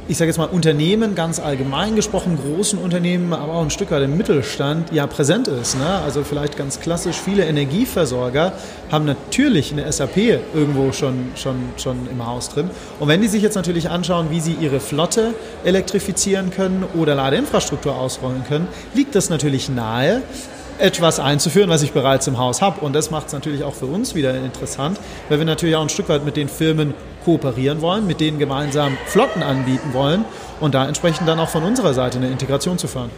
[0.08, 4.04] ich sage jetzt mal Unternehmen, ganz allgemein gesprochen, großen Unternehmen, aber auch ein Stück weit
[4.04, 5.80] im Mittelstand, ja präsent ist.
[5.80, 5.88] Ne?
[6.06, 8.54] Also vielleicht ganz klassisch, viele Energieversorger
[8.92, 10.18] haben natürlich eine SAP
[10.54, 12.70] irgendwo schon, schon, schon im Haus drin.
[13.00, 17.96] Und wenn die sich jetzt natürlich anschauen, wie sie ihre Flotte elektrifizieren können oder Ladeinfrastruktur
[17.96, 20.22] ausrollen können, liegt das natürlich nahe,
[20.80, 22.82] etwas einzuführen, was ich bereits im Haus habe.
[22.82, 25.90] Und das macht es natürlich auch für uns wieder interessant, weil wir natürlich auch ein
[25.90, 30.26] Stück weit mit den Firmen kooperieren wollen, mit denen gemeinsam Flotten anbieten wollen
[30.60, 33.10] und da entsprechend dann auch von unserer Seite eine Integration zu fahren.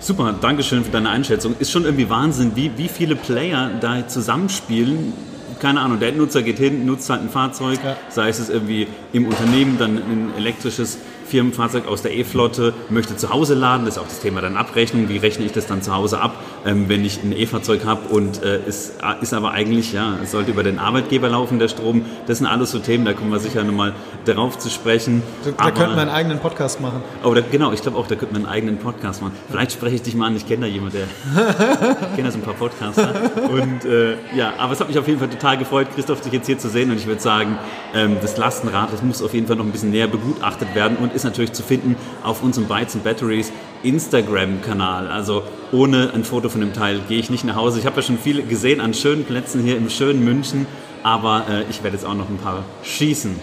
[0.00, 1.54] Super, Dankeschön für deine Einschätzung.
[1.58, 5.12] Ist schon irgendwie Wahnsinn, wie, wie viele Player da zusammenspielen.
[5.58, 7.96] Keine Ahnung, der Endnutzer geht hin, nutzt halt ein Fahrzeug, ja.
[8.08, 10.96] sei es irgendwie im Unternehmen, dann ein elektrisches
[11.30, 13.86] Firmenfahrzeug aus der E-Flotte möchte zu Hause laden.
[13.86, 15.08] Das ist auch das Thema dann Abrechnung.
[15.08, 16.34] Wie rechne ich das dann zu Hause ab,
[16.66, 20.32] ähm, wenn ich ein E-Fahrzeug habe und äh, ist, äh, ist aber eigentlich, ja, es
[20.32, 22.04] sollte über den Arbeitgeber laufen, der Strom.
[22.26, 25.22] Das sind alles so Themen, da kommen wir sicher nochmal darauf zu sprechen.
[25.44, 27.02] Da, da könnten wir einen eigenen Podcast machen.
[27.24, 29.32] Oh, da, genau, ich glaube auch, da könnten wir einen eigenen Podcast machen.
[29.48, 31.50] Vielleicht spreche ich dich mal an, ich kenne da jemanden, der
[32.10, 33.14] ich kenne da so ein paar Podcaster.
[33.50, 36.46] Und äh, ja, aber es hat mich auf jeden Fall total gefreut, Christoph, dich jetzt
[36.46, 37.58] hier zu sehen und ich würde sagen,
[37.94, 41.12] ähm, das Lastenrad, das muss auf jeden Fall noch ein bisschen näher begutachtet werden und
[41.12, 43.52] ist natürlich zu finden auf unserem Bytes and Batteries
[43.82, 45.08] Instagram-Kanal.
[45.08, 47.78] Also ohne ein Foto von dem Teil gehe ich nicht nach Hause.
[47.78, 50.66] Ich habe ja schon viele gesehen an schönen Plätzen hier im schönen München,
[51.02, 53.34] aber äh, ich werde jetzt auch noch ein paar schießen.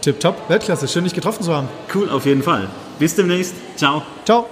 [0.00, 1.68] Tipptopp, Weltklasse, schön dich getroffen zu haben.
[1.94, 2.68] Cool, auf jeden Fall.
[2.98, 3.54] Bis demnächst.
[3.76, 4.02] Ciao.
[4.24, 4.46] Ciao.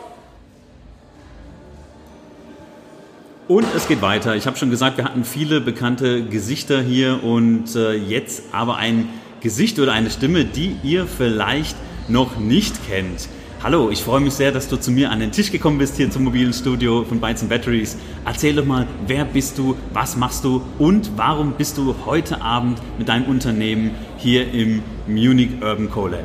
[3.49, 4.35] Und es geht weiter.
[4.35, 9.09] Ich habe schon gesagt, wir hatten viele bekannte Gesichter hier und äh, jetzt aber ein
[9.41, 11.77] Gesicht oder eine Stimme, die ihr vielleicht
[12.09, 13.29] noch nicht kennt.
[13.63, 16.11] Hallo, ich freue mich sehr, dass du zu mir an den Tisch gekommen bist hier
[16.11, 17.97] zum mobilen Studio von Bytes Batteries.
[18.25, 22.81] Erzähl doch mal, wer bist du, was machst du und warum bist du heute Abend
[22.99, 26.25] mit deinem Unternehmen hier im Munich Urban CoLab?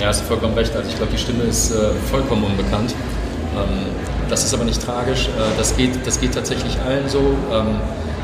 [0.00, 0.74] Ja, hast du vollkommen recht.
[0.76, 2.94] Also ich glaube, die Stimme ist äh, vollkommen unbekannt.
[3.56, 3.86] Ähm,
[4.28, 5.26] das ist aber nicht tragisch.
[5.26, 7.36] Äh, das, geht, das geht tatsächlich allen so.
[7.52, 7.80] Ähm,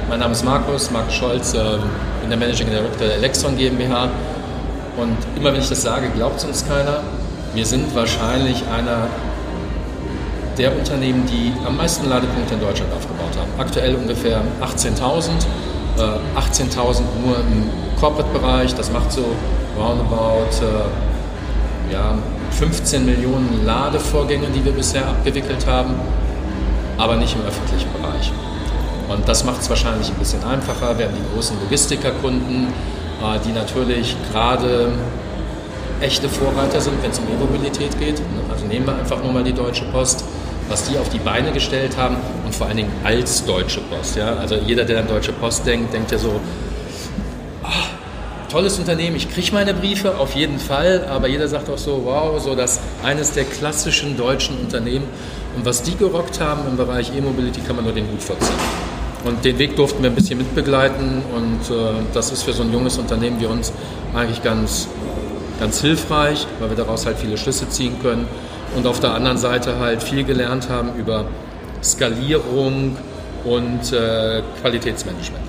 [0.08, 1.78] mein Name ist Markus, Markus Scholz, äh,
[2.20, 4.08] bin der Managing Director der Electron GmbH
[4.96, 7.00] und immer wenn ich das sage, glaubt es uns keiner.
[7.54, 9.08] Wir sind wahrscheinlich einer
[10.58, 13.50] der Unternehmen, die am meisten Ladepunkte in Deutschland aufgebaut haben.
[13.58, 15.30] Aktuell ungefähr 18.000.
[15.98, 16.00] Äh,
[16.38, 18.74] 18.000 nur im Corporate-Bereich.
[18.74, 19.24] Das macht so
[19.78, 22.18] roundabout äh, ja,
[22.52, 25.94] 15 Millionen Ladevorgänge, die wir bisher abgewickelt haben,
[26.96, 28.32] aber nicht im öffentlichen Bereich.
[29.08, 30.98] Und das macht es wahrscheinlich ein bisschen einfacher.
[30.98, 32.95] Wir haben die großen Logistikerkunden, äh,
[33.44, 34.92] die natürlich gerade
[36.00, 38.20] echte Vorreiter sind, wenn es um E-Mobilität geht.
[38.50, 40.24] Also nehmen wir einfach nur mal die Deutsche Post,
[40.68, 44.16] was die auf die Beine gestellt haben und vor allen Dingen als Deutsche Post.
[44.16, 44.36] Ja?
[44.36, 46.40] Also jeder, der an Deutsche Post denkt, denkt ja so,
[47.62, 47.88] ach,
[48.50, 52.40] tolles Unternehmen, ich kriege meine Briefe auf jeden Fall, aber jeder sagt auch so, wow,
[52.40, 55.06] so das eines der klassischen deutschen Unternehmen.
[55.56, 58.85] Und was die gerockt haben im Bereich E-Mobility, kann man nur den Hut vorziehen.
[59.24, 62.72] Und den Weg durften wir ein bisschen mitbegleiten und äh, das ist für so ein
[62.72, 63.72] junges Unternehmen wie uns
[64.14, 64.88] eigentlich ganz,
[65.58, 68.28] ganz hilfreich, weil wir daraus halt viele Schlüsse ziehen können
[68.76, 71.26] und auf der anderen Seite halt viel gelernt haben über
[71.82, 72.96] Skalierung
[73.44, 75.44] und äh, Qualitätsmanagement.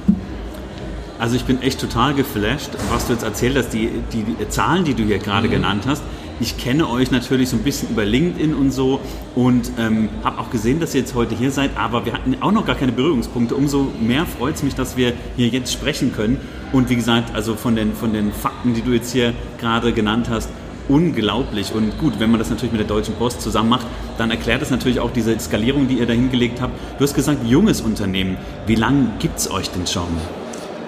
[1.19, 4.93] Also ich bin echt total geflasht, was du jetzt erzählt hast, die, die, Zahlen, die
[4.93, 5.51] du hier gerade mhm.
[5.51, 6.03] genannt hast.
[6.39, 8.99] Ich kenne euch natürlich so ein bisschen über LinkedIn und so
[9.33, 12.51] und ähm, habe auch gesehen, dass ihr jetzt heute hier seid, aber wir hatten auch
[12.51, 13.55] noch gar keine Berührungspunkte.
[13.55, 16.39] Umso mehr freut es mich, dass wir hier jetzt sprechen können.
[16.71, 20.27] Und wie gesagt, also von den, von den Fakten, die du jetzt hier gerade genannt
[20.29, 20.49] hast,
[20.87, 21.73] unglaublich.
[21.73, 23.87] Und gut, wenn man das natürlich mit der Deutschen Post zusammen macht,
[24.19, 26.73] dann erklärt es natürlich auch diese Skalierung, die ihr da hingelegt habt.
[26.99, 28.37] Du hast gesagt, junges Unternehmen.
[28.67, 30.07] Wie lange gibt es euch denn schon?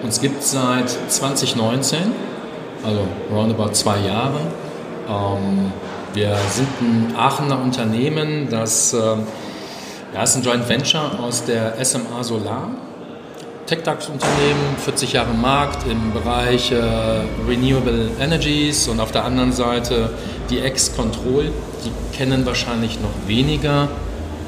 [0.04, 1.98] Uns gibt es seit 2019,
[2.84, 3.00] also
[3.32, 4.40] roundabout zwei Jahre.
[5.10, 5.72] Ähm,
[6.14, 8.98] wir sind ein Aachener Unternehmen, das äh,
[10.14, 12.70] ja, ist ein Joint Venture aus der SMA Solar.
[13.66, 16.76] TechDAX-Unternehmen, 40 Jahre Markt im Bereich äh,
[17.48, 20.10] Renewable Energies und auf der anderen Seite
[20.48, 21.52] die Ex-Control.
[21.84, 23.88] Die kennen wahrscheinlich noch weniger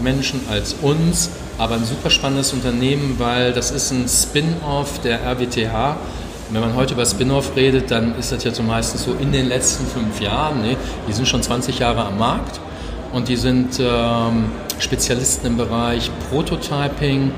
[0.00, 5.96] Menschen als uns, aber ein super spannendes Unternehmen, weil das ist ein Spin-off der RWTH.
[6.52, 9.48] Wenn man heute über Spin-off redet, dann ist das ja so meistens so in den
[9.48, 10.62] letzten fünf Jahren.
[10.62, 10.76] Ne?
[11.08, 12.60] Die sind schon 20 Jahre am Markt
[13.12, 14.46] und die sind ähm,
[14.78, 17.32] Spezialisten im Bereich Prototyping,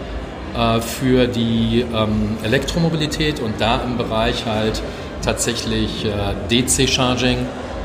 [0.55, 4.81] äh, für die ähm, Elektromobilität und da im Bereich halt
[5.22, 7.38] tatsächlich äh, DC-Charging.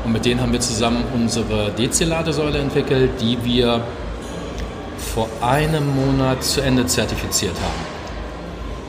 [0.04, 3.82] Und mit denen haben wir zusammen unsere DC-Ladesäule entwickelt, die wir
[5.14, 7.89] vor einem Monat zu Ende zertifiziert haben.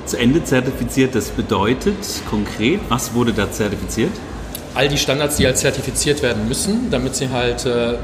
[0.05, 1.95] Zu Ende zertifiziert, das bedeutet
[2.29, 4.11] konkret, was wurde da zertifiziert?
[4.73, 7.95] All die Standards, die halt zertifiziert werden müssen, damit sie halt äh,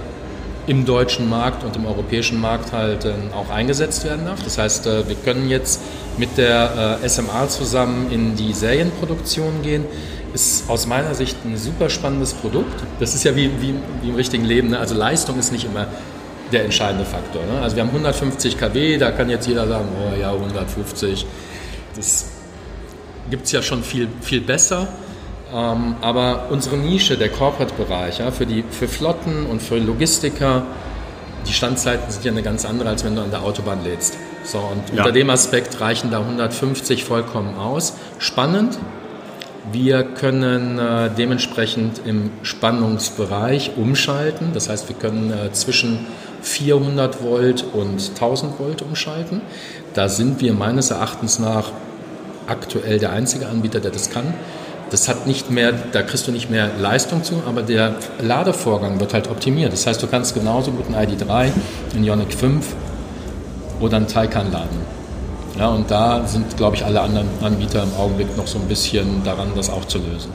[0.68, 4.44] im deutschen Markt und im europäischen Markt halt äh, auch eingesetzt werden darf.
[4.44, 5.82] Das heißt, äh, wir können jetzt
[6.18, 9.86] mit der äh, SMA zusammen in die Serienproduktion gehen.
[10.34, 12.84] Ist aus meiner Sicht ein super spannendes Produkt.
[13.00, 14.70] Das ist ja wie, wie, wie im richtigen Leben.
[14.70, 14.80] Ne?
[14.80, 15.88] Also Leistung ist nicht immer
[16.52, 17.44] der entscheidende Faktor.
[17.46, 17.62] Ne?
[17.62, 21.26] Also wir haben 150 kW, da kann jetzt jeder sagen, oh ja, 150.
[21.98, 22.26] Das
[23.30, 24.88] gibt es ja schon viel, viel besser.
[25.54, 30.64] Ähm, aber unsere Nische, der Corporate-Bereich, ja, für, für Flotten und für Logistiker,
[31.48, 34.18] die Standzeiten sind ja eine ganz andere, als wenn du an der Autobahn lädst.
[34.44, 35.04] So, und ja.
[35.04, 37.94] unter dem Aspekt reichen da 150 vollkommen aus.
[38.20, 38.78] Spannend.
[39.72, 44.52] Wir können äh, dementsprechend im Spannungsbereich umschalten.
[44.54, 46.06] Das heißt, wir können äh, zwischen
[46.42, 49.42] 400 Volt und 1000 Volt umschalten.
[49.94, 51.72] Da sind wir meines Erachtens nach
[52.48, 54.34] aktuell der einzige Anbieter, der das kann.
[54.90, 59.14] Das hat nicht mehr, da kriegst du nicht mehr Leistung zu, aber der Ladevorgang wird
[59.14, 59.74] halt optimiert.
[59.74, 61.52] Das heißt, du kannst genauso gut ein ID3,
[61.96, 62.66] ein Ionic 5
[63.82, 64.98] oder ein Taycan laden.
[65.60, 69.24] Ja, und da sind, glaube ich, alle anderen Anbieter im Augenblick noch so ein bisschen
[69.24, 70.32] daran, das auch zu lösen.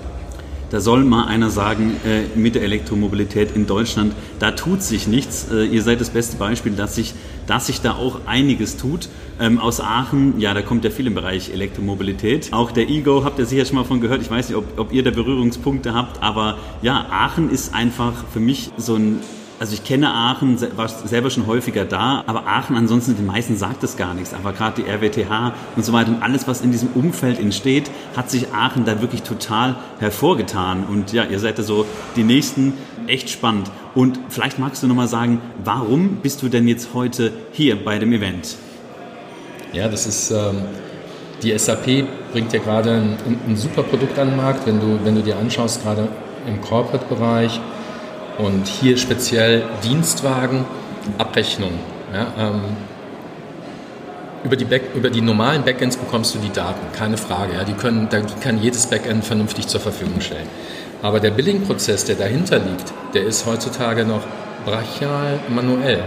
[0.73, 5.49] Da soll mal einer sagen, äh, mit der Elektromobilität in Deutschland, da tut sich nichts.
[5.53, 7.13] Äh, ihr seid das beste Beispiel, dass sich,
[7.47, 9.11] dass sich da auch einiges tut.
[9.39, 12.55] Ähm, aus Aachen, ja, da kommt ja viel im Bereich Elektromobilität.
[12.55, 14.23] Auch der Ego, habt ihr sicher schon mal von gehört.
[14.23, 18.41] Ich weiß nicht, ob, ob ihr da Berührungspunkte habt, aber ja, Aachen ist einfach für
[18.41, 19.21] mich so ein
[19.63, 23.85] also ich kenne Aachen, war selber schon häufiger da, aber Aachen ansonsten, den meisten sagt
[23.85, 24.35] es gar nichts.
[24.35, 28.29] Aber gerade die RWTH und so weiter und alles, was in diesem Umfeld entsteht, hat
[28.29, 30.83] sich Aachen da wirklich total hervorgetan.
[30.83, 32.73] Und ja, ihr seid da so die Nächsten,
[33.07, 33.71] echt spannend.
[33.95, 38.13] Und vielleicht magst du nochmal sagen, warum bist du denn jetzt heute hier bei dem
[38.13, 38.57] Event?
[39.73, 40.63] Ja, das ist, ähm,
[41.41, 45.15] die SAP bringt ja gerade ein, ein, super Produkt an den Markt, wenn du, wenn
[45.15, 46.09] du dir anschaust, gerade
[46.49, 47.61] im Corporate-Bereich
[48.39, 50.65] und hier speziell Dienstwagen,
[51.19, 51.73] Abrechnung.
[52.13, 52.61] Ja, ähm,
[54.45, 57.55] über die, Back, über die normalen Backends bekommst du die Daten, keine Frage.
[57.55, 60.49] Ja, die, können, da kann jedes Backend vernünftig zur Verfügung stellen.
[61.01, 64.23] Aber der Billing-Prozess, der dahinter liegt, der ist heutzutage noch
[64.65, 66.03] brachial manuell.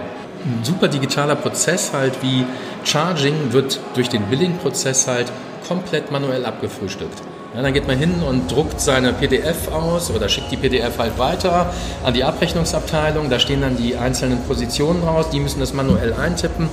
[0.45, 2.45] Ein super digitaler Prozess halt wie
[2.83, 5.31] Charging wird durch den Billing-Prozess halt
[5.67, 7.21] komplett manuell abgefrühstückt.
[7.55, 11.17] Ja, dann geht man hin und druckt seine PDF aus oder schickt die PDF halt
[11.17, 11.71] weiter
[12.03, 13.29] an die Abrechnungsabteilung.
[13.29, 15.27] Da stehen dann die einzelnen Positionen raus.
[15.31, 16.67] Die müssen das manuell eintippen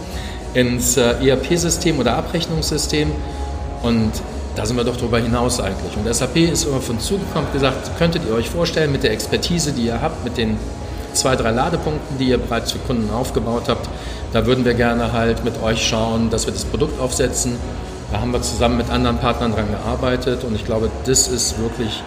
[0.54, 3.12] ins äh, ERP-System oder Abrechnungssystem.
[3.84, 4.10] Und
[4.56, 5.96] da sind wir doch darüber hinaus eigentlich.
[5.96, 9.70] Und SAP ist immer von zugekommen und gesagt, könntet ihr euch vorstellen, mit der Expertise,
[9.70, 10.56] die ihr habt, mit den
[11.12, 13.88] zwei, drei Ladepunkten, die ihr bereits für Kunden aufgebaut habt,
[14.32, 17.56] da würden wir gerne halt mit euch schauen, dass wir das Produkt aufsetzen
[18.12, 22.02] da haben wir zusammen mit anderen Partnern dran gearbeitet und ich glaube, das ist wirklich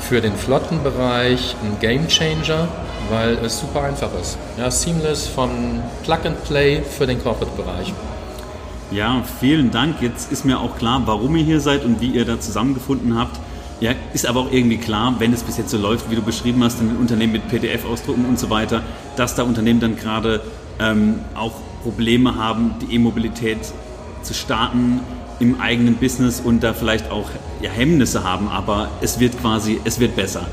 [0.00, 2.66] für den Flottenbereich ein Game Changer,
[3.08, 4.36] weil es super einfach ist.
[4.58, 5.50] Ja, seamless von
[6.02, 7.94] Plug and Play für den Corporate-Bereich.
[8.90, 10.00] Ja, vielen Dank.
[10.00, 13.38] Jetzt ist mir auch klar, warum ihr hier seid und wie ihr da zusammengefunden habt.
[13.80, 16.64] Ja, ist aber auch irgendwie klar, wenn es bis jetzt so läuft, wie du beschrieben
[16.64, 18.82] hast, in den Unternehmen mit PDF ausdrucken und so weiter,
[19.14, 20.40] dass da Unternehmen dann gerade
[20.80, 21.52] ähm, auch
[21.84, 23.58] Probleme haben, die E-Mobilität
[24.28, 25.00] zu starten
[25.40, 27.30] im eigenen Business und da vielleicht auch
[27.62, 30.46] ja, Hemmnisse haben, aber es wird quasi, es wird besser,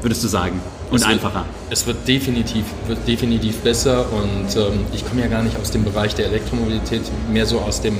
[0.00, 0.60] würdest du sagen,
[0.90, 1.40] und es einfacher.
[1.40, 5.72] Wird, es wird definitiv, wird definitiv besser und ähm, ich komme ja gar nicht aus
[5.72, 7.96] dem Bereich der Elektromobilität, mehr so aus dem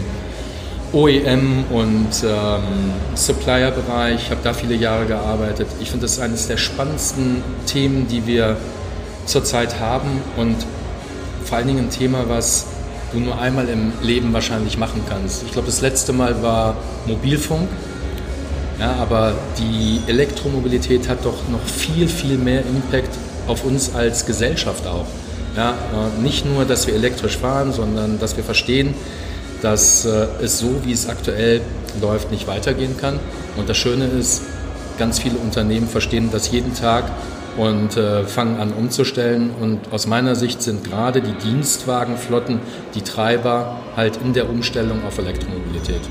[0.92, 2.62] OEM und ähm,
[3.14, 5.66] Supplier-Bereich, Ich habe da viele Jahre gearbeitet.
[5.80, 8.56] Ich finde, das ist eines der spannendsten Themen, die wir
[9.26, 10.56] zurzeit haben und
[11.44, 12.66] vor allen Dingen ein Thema, was
[13.16, 15.42] du nur einmal im Leben wahrscheinlich machen kannst.
[15.44, 16.76] Ich glaube, das letzte Mal war
[17.06, 17.68] Mobilfunk.
[18.78, 23.08] Ja, aber die Elektromobilität hat doch noch viel, viel mehr Impact
[23.46, 25.06] auf uns als Gesellschaft auch.
[25.56, 28.94] Ja, äh, nicht nur, dass wir elektrisch fahren, sondern dass wir verstehen,
[29.62, 31.62] dass äh, es so, wie es aktuell
[32.02, 33.18] läuft, nicht weitergehen kann.
[33.56, 34.42] Und das Schöne ist,
[34.98, 37.04] ganz viele Unternehmen verstehen das jeden Tag
[37.56, 39.50] und äh, fangen an umzustellen.
[39.60, 42.60] Und aus meiner Sicht sind gerade die Dienstwagenflotten
[42.94, 46.02] die Treiber halt in der Umstellung auf Elektromobilität.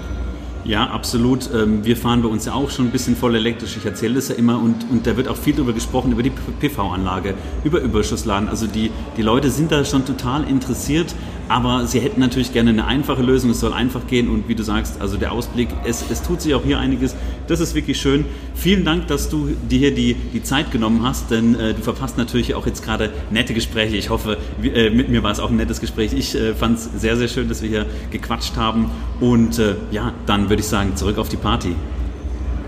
[0.65, 1.47] Ja, absolut.
[1.53, 3.77] Ähm, wir fahren bei uns ja auch schon ein bisschen voll elektrisch.
[3.77, 6.31] Ich erzähle das ja immer und, und da wird auch viel darüber gesprochen, über die
[6.31, 8.49] PV-Anlage, über Überschussladen.
[8.49, 11.13] Also die, die Leute sind da schon total interessiert,
[11.49, 13.51] aber sie hätten natürlich gerne eine einfache Lösung.
[13.51, 16.53] Es soll einfach gehen und wie du sagst, also der Ausblick, es, es tut sich
[16.55, 17.15] auch hier einiges.
[17.47, 18.25] Das ist wirklich schön.
[18.55, 22.17] Vielen Dank, dass du dir hier die, die Zeit genommen hast, denn äh, du verpasst
[22.17, 23.95] natürlich auch jetzt gerade nette Gespräche.
[23.95, 26.13] Ich hoffe, äh, mit mir war es auch ein nettes Gespräch.
[26.13, 30.13] Ich äh, fand es sehr, sehr schön, dass wir hier gequatscht haben und äh, ja,
[30.25, 31.75] dann würde ich sagen, zurück auf die Party.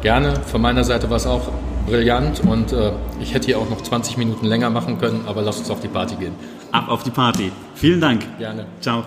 [0.02, 0.36] Gerne.
[0.46, 1.50] Von meiner Seite war es auch
[1.88, 5.58] brillant und äh, ich hätte hier auch noch 20 Minuten länger machen können, aber lass
[5.58, 6.34] uns auf die Party gehen.
[6.72, 7.52] Ab auf die Party.
[7.76, 8.26] Vielen Dank.
[8.38, 8.66] Gerne.
[8.82, 9.06] Ciao.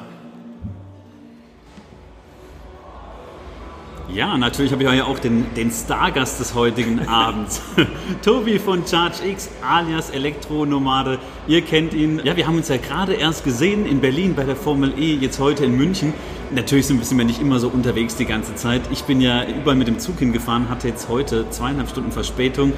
[4.15, 7.63] Ja, natürlich habe ich ja auch den, den Stargast des heutigen Abends.
[8.25, 11.19] Tobi von ChargeX alias Elektronomade.
[11.47, 12.21] Ihr kennt ihn.
[12.25, 15.39] Ja, wir haben uns ja gerade erst gesehen in Berlin bei der Formel E, jetzt
[15.39, 16.13] heute in München.
[16.53, 18.83] Natürlich sind wir nicht immer so unterwegs die ganze Zeit.
[18.91, 22.73] Ich bin ja überall mit dem Zug hingefahren, hatte jetzt heute zweieinhalb Stunden Verspätung.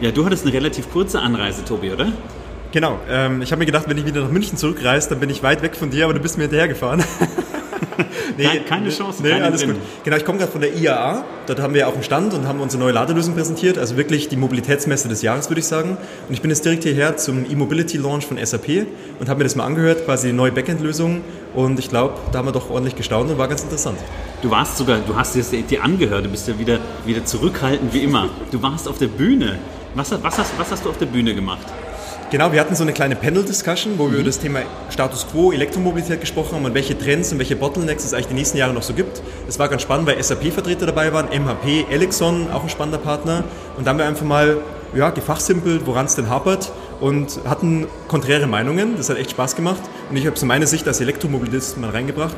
[0.00, 2.12] Ja, du hattest eine relativ kurze Anreise, Tobi, oder?
[2.72, 2.98] Genau.
[3.08, 5.62] Ähm, ich habe mir gedacht, wenn ich wieder nach München zurückreise, dann bin ich weit
[5.62, 7.02] weg von dir, aber du bist mir hinterhergefahren.
[8.36, 9.22] nee, keine, keine Chance.
[9.22, 9.74] Nee, keine alles drin.
[9.74, 9.80] gut.
[10.04, 11.24] Genau, ich komme gerade von der IAA.
[11.46, 13.78] Dort haben wir auch einen Stand und haben unsere neue Ladelösung präsentiert.
[13.78, 15.96] Also wirklich die Mobilitätsmesse des Jahres, würde ich sagen.
[16.28, 18.86] Und ich bin jetzt direkt hierher zum E-Mobility-Launch von SAP
[19.18, 21.22] und habe mir das mal angehört, quasi die neue Backend-Lösung.
[21.54, 23.98] Und ich glaube, da haben wir doch ordentlich gestaunt und war ganz interessant.
[24.42, 28.04] Du warst sogar, du hast es dir angehört, du bist ja wieder, wieder zurückhaltend wie
[28.04, 28.28] immer.
[28.52, 29.58] Du warst auf der Bühne.
[29.94, 31.66] Was, was, hast, was hast du auf der Bühne gemacht?
[32.30, 34.60] Genau, wir hatten so eine kleine Panel-Discussion, wo wir über das Thema
[34.90, 38.58] Status Quo, Elektromobilität gesprochen haben und welche Trends und welche Bottlenecks es eigentlich die nächsten
[38.58, 39.22] Jahre noch so gibt.
[39.48, 43.44] Es war ganz spannend, weil SAP-Vertreter dabei waren, MHP, Elixon, auch ein spannender Partner.
[43.78, 44.58] Und da haben wir einfach mal
[44.94, 48.98] ja, gefachsimpelt, woran es denn hapert und hatten konträre Meinungen.
[48.98, 49.80] Das hat echt Spaß gemacht.
[50.10, 52.36] Und ich habe so meine Sicht als Elektromobilist mal reingebracht.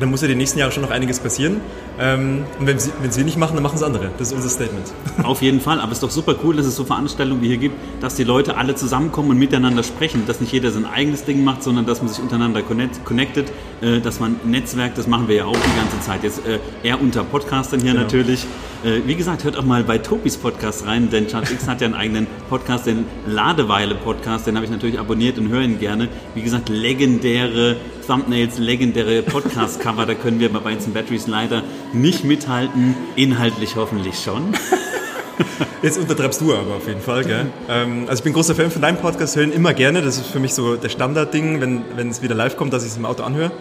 [0.00, 1.60] Dann muss ja die nächsten Jahre schon noch einiges passieren.
[1.98, 4.10] Ähm, und wenn wenn sie nicht machen, dann machen es andere.
[4.18, 4.92] Das ist unser Statement.
[5.22, 7.56] Auf jeden Fall, aber es ist doch super cool, dass es so Veranstaltungen wie hier
[7.56, 11.42] gibt, dass die Leute alle zusammenkommen und miteinander sprechen, dass nicht jeder sein eigenes Ding
[11.44, 15.36] macht, sondern dass man sich untereinander connect, connectet, äh, dass man Netzwerk, das machen wir
[15.36, 16.22] ja auch die ganze Zeit.
[16.22, 18.04] Jetzt äh, eher unter Podcastern hier genau.
[18.04, 18.44] natürlich.
[18.84, 21.94] Äh, wie gesagt, hört auch mal bei Topis Podcast rein, denn ChartX hat ja einen
[21.94, 26.08] eigenen Podcast, den Ladeweile-Podcast, den habe ich natürlich abonniert und höre ihn gerne.
[26.34, 31.62] Wie gesagt, legendäre Thumbnails, legendäre Podcast-Cover, da können wir bei Bytes Batteries leider
[31.92, 34.54] nicht mithalten, inhaltlich hoffentlich schon.
[35.80, 37.46] Jetzt untertreibst du aber auf jeden Fall, gell?
[37.68, 40.02] Ähm, also ich bin großer Fan von deinem Podcast, hören immer gerne.
[40.02, 42.90] Das ist für mich so der Standardding, wenn, wenn es wieder live kommt, dass ich
[42.90, 43.52] es im Auto anhöre.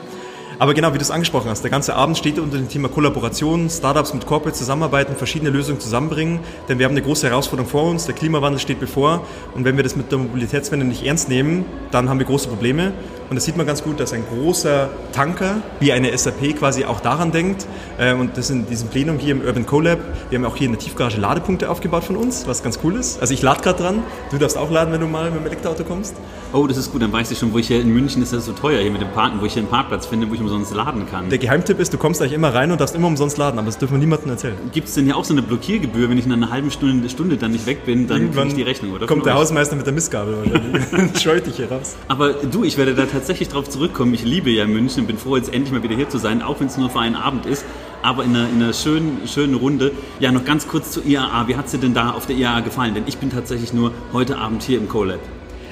[0.58, 3.70] Aber genau, wie du es angesprochen hast, der ganze Abend steht unter dem Thema Kollaboration,
[3.70, 8.08] Startups mit Corporate zusammenarbeiten, verschiedene Lösungen zusammenbringen, denn wir haben eine große Herausforderung vor uns,
[8.08, 12.10] der Klimawandel steht bevor und wenn wir das mit der Mobilitätswende nicht ernst nehmen, dann
[12.10, 12.94] haben wir große Probleme
[13.30, 17.00] und das sieht man ganz gut, dass ein großer Tanker wie eine SAP quasi auch
[17.00, 20.56] daran denkt äh, und das in diesem Plenum hier im Urban CoLab, wir haben auch
[20.56, 23.20] hier in der Tiefgarage Ladepunkte aufgebaut von uns, was ganz cool ist.
[23.20, 25.84] Also ich lade gerade dran, du darfst auch laden, wenn du mal mit dem Elektroauto
[25.84, 26.16] kommst.
[26.54, 28.46] Oh, das ist gut, dann weiß ich schon, wo ich hier in München ist das
[28.46, 30.74] so teuer hier mit dem Parken, wo ich hier einen Parkplatz finde, wo ich umsonst
[30.74, 31.30] laden kann.
[31.30, 33.78] Der Geheimtipp ist, du kommst eigentlich immer rein und darfst immer umsonst laden, aber das
[33.78, 34.56] dürfen wir niemandem erzählen.
[34.72, 37.36] Gibt es denn ja auch so eine Blockiergebühr, wenn ich in einer halben Stunde, Stunde
[37.36, 39.06] dann nicht weg bin, dann kriege ich die Rechnung, oder?
[39.06, 41.22] Kommt der Hausmeister mit der Missgabel wahrscheinlich.
[41.22, 41.96] Scheut dich hier raus.
[42.08, 43.17] Aber du, ich werde da tatsächlich
[43.50, 44.14] drauf zurückkommen.
[44.14, 46.60] Ich liebe ja München und bin froh, jetzt endlich mal wieder hier zu sein, auch
[46.60, 47.66] wenn es nur für einen Abend ist.
[48.04, 49.92] aber in einer, in einer schönen, schönen Runde.
[50.20, 51.48] Ja, noch ganz kurz zur IAA.
[51.48, 52.94] Wie hat es dir denn da auf der IAA gefallen?
[52.94, 55.20] Denn ich bin tatsächlich nur heute Abend hier im CoLab.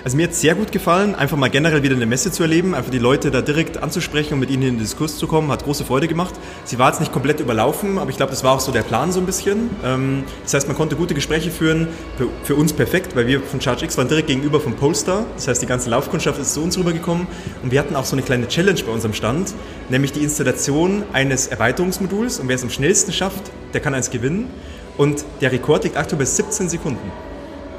[0.06, 2.76] Also mir hat es sehr gut gefallen, einfach mal generell wieder eine Messe zu erleben,
[2.76, 5.64] einfach die Leute da direkt anzusprechen und mit ihnen in den Diskurs zu kommen, hat
[5.64, 6.36] große Freude gemacht.
[6.64, 9.12] Sie war jetzt nicht komplett überlaufen, aber ich glaube, das war auch so der Plan
[9.12, 9.72] so ein bisschen.
[9.84, 11.88] Ähm, das heißt, man konnte gute Gespräche führen,
[12.44, 15.26] für, uns perfekt, weil wir von ChargeX waren direkt gegenüber vom Polestar.
[15.34, 17.26] Das heißt, die ganze Laufkundschaft ist zu uns rübergekommen
[17.64, 19.56] und wir hatten auch so eine kleine Challenge bei unserem Stand,
[19.90, 24.52] nämlich die Installation eines Erweiterungsmoduls und wer es am schnellsten schafft, der kann eins gewinnen.
[24.98, 27.12] Und der Rekord liegt aktuell bei 17 Sekunden.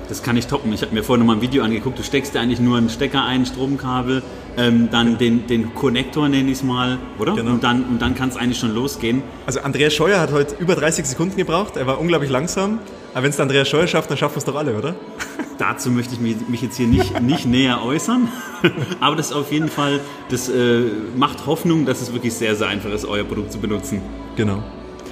[0.09, 0.73] Das kann ich toppen.
[0.73, 1.99] Ich habe mir vorhin noch mal ein Video angeguckt.
[1.99, 4.23] Du steckst dir eigentlich nur einen Stecker ein, Stromkabel,
[4.57, 7.35] ähm, dann den, den Konnektor nenne ich es mal, oder?
[7.35, 7.53] Genau.
[7.53, 9.23] Und dann, und dann kann es eigentlich schon losgehen.
[9.47, 11.77] Also Andreas Scheuer hat heute über 30 Sekunden gebraucht.
[11.77, 12.79] Er war unglaublich langsam.
[13.15, 14.95] Aber wenn es Andreas Scheuer schafft, dann schaffen wir es doch alle, oder?
[15.59, 18.29] Dazu möchte ich mich, mich jetzt hier nicht, nicht näher äußern.
[19.01, 20.83] Aber das ist auf jeden Fall, das äh,
[21.17, 24.03] macht Hoffnung, dass es wirklich sehr, sehr einfach ist, euer Produkt zu benutzen.
[24.37, 24.63] Genau.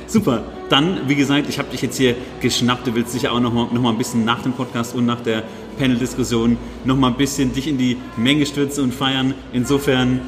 [0.07, 0.45] Super.
[0.69, 2.87] Dann, wie gesagt, ich habe dich jetzt hier geschnappt.
[2.87, 5.21] Du willst sicher auch noch mal, noch mal ein bisschen nach dem Podcast und nach
[5.21, 5.43] der
[5.79, 9.35] Panel-Diskussion noch mal ein bisschen dich in die Menge stürzen und feiern.
[9.53, 10.21] Insofern,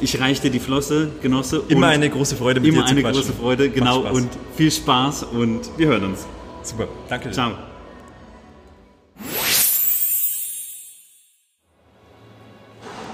[0.00, 1.62] ich reiche dir die Flosse, Genosse.
[1.68, 3.22] Immer eine große Freude mit immer dir zu eine quatschen.
[3.22, 4.00] große Freude, genau.
[4.10, 6.26] Und viel Spaß und wir hören uns.
[6.62, 6.88] Super.
[7.08, 7.30] Danke.
[7.30, 7.67] Ciao.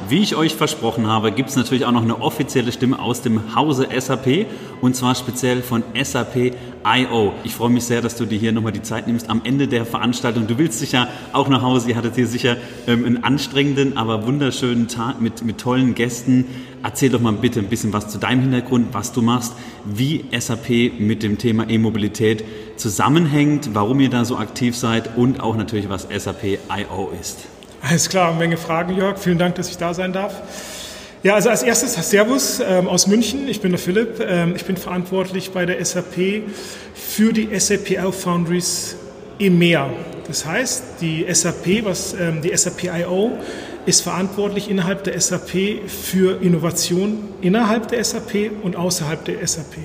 [0.08, 3.54] Wie ich euch versprochen habe, gibt es natürlich auch noch eine offizielle Stimme aus dem
[3.54, 4.46] Hause SAP
[4.82, 7.32] und zwar speziell von SAP IO.
[7.42, 9.86] Ich freue mich sehr, dass du dir hier nochmal die Zeit nimmst am Ende der
[9.86, 10.46] Veranstaltung.
[10.46, 11.88] Du willst sicher auch nach Hause.
[11.88, 16.44] Ihr hattet hier sicher ähm, einen anstrengenden, aber wunderschönen Tag mit, mit tollen Gästen.
[16.82, 19.54] Erzähl doch mal bitte ein bisschen was zu deinem Hintergrund, was du machst,
[19.86, 22.44] wie SAP mit dem Thema E-Mobilität
[22.76, 27.53] zusammenhängt, warum ihr da so aktiv seid und auch natürlich, was SAP IO ist.
[27.86, 29.18] Alles klar, eine Menge Fragen, Jörg.
[29.18, 30.40] Vielen Dank, dass ich da sein darf.
[31.22, 33.46] Ja, also als erstes Servus ähm, aus München.
[33.46, 34.24] Ich bin der Philipp.
[34.26, 36.44] Ähm, ich bin verantwortlich bei der SAP
[36.94, 38.96] für die SAP Foundries
[39.38, 39.90] EMEA.
[40.26, 43.32] Das heißt, die SAP, was ähm, die SAP IO
[43.84, 49.76] ist verantwortlich innerhalb der SAP für Innovation innerhalb der SAP und außerhalb der SAP.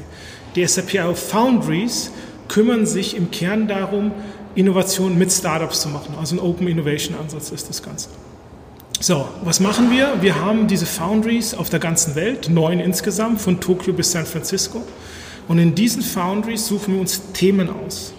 [0.56, 2.12] Die SAP IO Foundries
[2.48, 4.12] kümmern sich im Kern darum,
[4.56, 6.16] Innovation mit Startups zu machen.
[6.20, 8.10] Also ein Open Innovation Ansatz ist das Ganze.
[9.00, 10.22] So, was machen wir?
[10.22, 14.84] Wir haben diese Foundries auf der ganzen Welt, neun insgesamt, von Tokio bis San Francisco.
[15.48, 18.14] Und in diesen Foundries suchen wir uns Themen aus.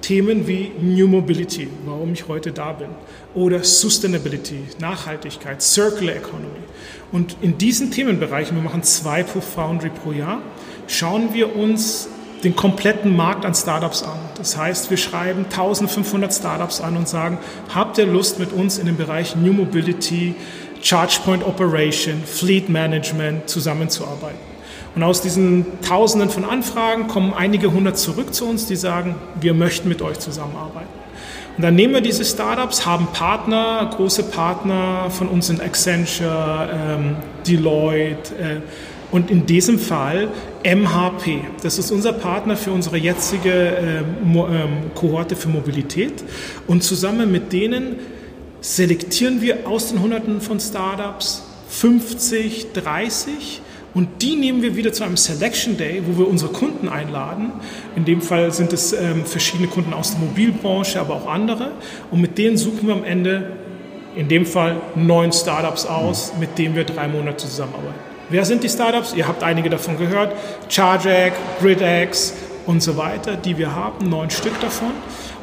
[0.00, 2.88] Themen wie New Mobility, warum ich heute da bin,
[3.34, 6.48] oder Sustainability, Nachhaltigkeit, Circular Economy.
[7.12, 10.42] Und in diesen Themenbereichen, wir machen zwei pro Foundry pro Jahr,
[10.88, 12.08] schauen wir uns
[12.44, 14.18] den kompletten Markt an Startups an.
[14.36, 17.38] Das heißt, wir schreiben 1500 Startups an und sagen,
[17.74, 20.34] habt ihr Lust mit uns in dem Bereich New Mobility,
[20.82, 24.52] Charge Point Operation, Fleet Management zusammenzuarbeiten?
[24.94, 29.54] Und aus diesen Tausenden von Anfragen kommen einige hundert zurück zu uns, die sagen, wir
[29.54, 30.88] möchten mit euch zusammenarbeiten.
[31.56, 37.16] Und dann nehmen wir diese Startups, haben Partner, große Partner von uns sind Accenture, ähm,
[37.46, 38.60] Deloitte, äh,
[39.12, 40.28] und in diesem Fall
[40.64, 41.42] MHP.
[41.62, 46.24] Das ist unser Partner für unsere jetzige äh, Mo ähm, Kohorte für Mobilität.
[46.66, 47.96] Und zusammen mit denen
[48.60, 53.60] selektieren wir aus den Hunderten von Startups 50, 30
[53.94, 57.52] und die nehmen wir wieder zu einem Selection Day, wo wir unsere Kunden einladen.
[57.94, 61.72] In dem Fall sind es ähm, verschiedene Kunden aus der Mobilbranche, aber auch andere.
[62.10, 63.52] Und mit denen suchen wir am Ende,
[64.16, 68.11] in dem Fall, neun Startups aus, mit denen wir drei Monate zusammenarbeiten.
[68.28, 69.14] Wer sind die Startups?
[69.14, 70.34] Ihr habt einige davon gehört.
[70.68, 72.34] ChargeX, GridX
[72.66, 74.92] und so weiter, die wir haben, neun Stück davon.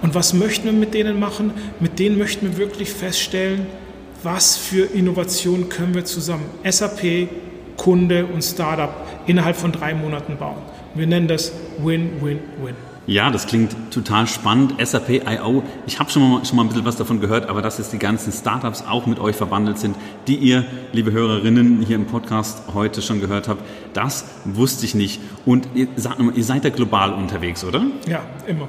[0.01, 1.53] Und was möchten wir mit denen machen?
[1.79, 3.67] Mit denen möchten wir wirklich feststellen,
[4.23, 7.29] was für Innovationen können wir zusammen, SAP,
[7.77, 8.93] Kunde und Startup,
[9.25, 10.61] innerhalb von drei Monaten bauen.
[10.95, 12.88] Wir nennen das Win-Win-Win.
[13.09, 14.75] Ja, das klingt total spannend.
[14.85, 17.79] SAP IO, ich habe schon mal, schon mal ein bisschen was davon gehört, aber dass
[17.79, 19.95] jetzt die ganzen Startups auch mit euch verwandelt sind,
[20.27, 23.63] die ihr, liebe Hörerinnen, hier im Podcast heute schon gehört habt,
[23.95, 25.19] das wusste ich nicht.
[25.43, 27.81] Und ihr, sagt mal, ihr seid ja global unterwegs, oder?
[28.07, 28.67] Ja, immer.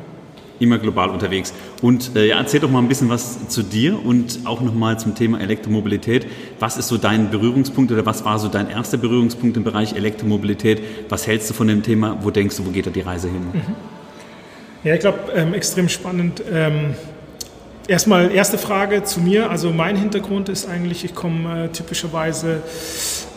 [0.59, 1.53] Immer global unterwegs.
[1.83, 5.15] Und äh, ja, erzähl doch mal ein bisschen was zu dir und auch nochmal zum
[5.15, 6.27] Thema Elektromobilität.
[6.59, 10.83] Was ist so dein Berührungspunkt oder was war so dein erster Berührungspunkt im Bereich Elektromobilität?
[11.11, 12.17] Was hältst du von dem Thema?
[12.23, 13.43] Wo denkst du, wo geht da die Reise hin?
[13.53, 14.00] Mhm.
[14.83, 16.43] Ja, ich glaube, ähm, extrem spannend.
[16.51, 16.95] Ähm,
[17.87, 19.51] erstmal erste Frage zu mir.
[19.51, 22.63] Also mein Hintergrund ist eigentlich, ich komme äh, typischerweise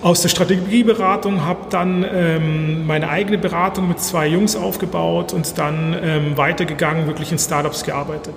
[0.02, 5.94] aus der Strategieberatung, habe dann ähm, meine eigene Beratung mit zwei Jungs aufgebaut und dann
[6.02, 8.36] ähm, weitergegangen, wirklich in Startups gearbeitet.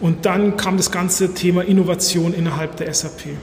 [0.00, 3.36] Und dann kam das ganze Thema Innovation innerhalb der SAP.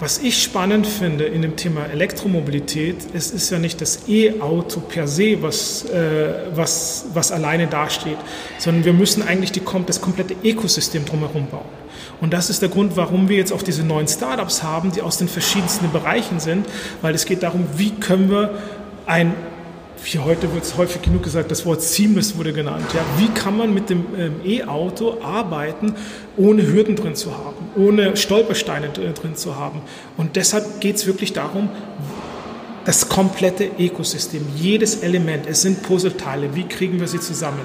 [0.00, 5.06] Was ich spannend finde in dem Thema Elektromobilität, es ist ja nicht das E-Auto per
[5.06, 8.16] se, was, äh, was, was alleine dasteht,
[8.56, 11.68] sondern wir müssen eigentlich die, das komplette Ökosystem drumherum bauen.
[12.22, 15.18] Und das ist der Grund, warum wir jetzt auch diese neuen Startups haben, die aus
[15.18, 16.66] den verschiedensten Bereichen sind,
[17.02, 18.58] weil es geht darum, wie können wir
[19.04, 19.34] ein
[20.04, 22.86] hier heute wird es häufig genug gesagt, das Wort Seamless wurde genannt.
[22.94, 25.94] Ja, wie kann man mit dem ähm, E-Auto arbeiten,
[26.36, 29.82] ohne Hürden drin zu haben, ohne Stolpersteine drin zu haben?
[30.16, 31.68] Und deshalb geht es wirklich darum,
[32.84, 37.60] das komplette Ökosystem, jedes Element, es sind Puzzleteile, wie kriegen wir sie zusammen?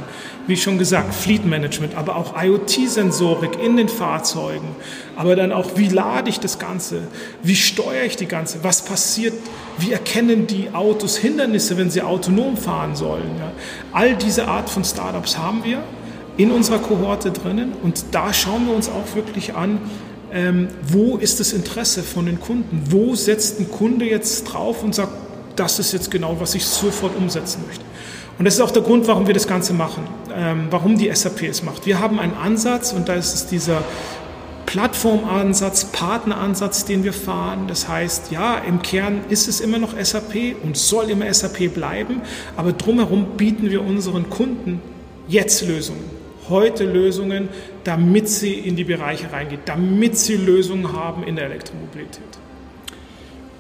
[0.45, 4.75] Wie schon gesagt, Fleet Management, aber auch IoT-Sensorik in den Fahrzeugen,
[5.15, 7.07] aber dann auch, wie lade ich das Ganze?
[7.41, 8.63] Wie steuere ich die Ganze?
[8.63, 9.33] Was passiert?
[9.77, 13.37] Wie erkennen die Autos Hindernisse, wenn sie autonom fahren sollen?
[13.39, 13.51] Ja?
[13.93, 15.81] All diese Art von Startups haben wir
[16.37, 19.79] in unserer Kohorte drinnen und da schauen wir uns auch wirklich an,
[20.35, 22.83] ähm, wo ist das Interesse von den Kunden?
[22.89, 25.13] Wo setzt ein Kunde jetzt drauf und sagt,
[25.55, 27.85] das ist jetzt genau, was ich sofort umsetzen möchte?
[28.37, 30.03] Und das ist auch der Grund, warum wir das Ganze machen,
[30.35, 31.85] ähm, warum die SAP es macht.
[31.85, 33.81] Wir haben einen Ansatz und da ist es dieser
[34.65, 37.67] Plattformansatz, Partneransatz, den wir fahren.
[37.69, 42.21] Das heißt, ja, im Kern ist es immer noch SAP und soll immer SAP bleiben,
[42.57, 44.81] aber drumherum bieten wir unseren Kunden
[45.29, 46.15] jetzt Lösungen
[46.49, 47.49] heute Lösungen,
[47.85, 52.23] damit sie in die Bereiche reingehen, damit sie Lösungen haben in der Elektromobilität.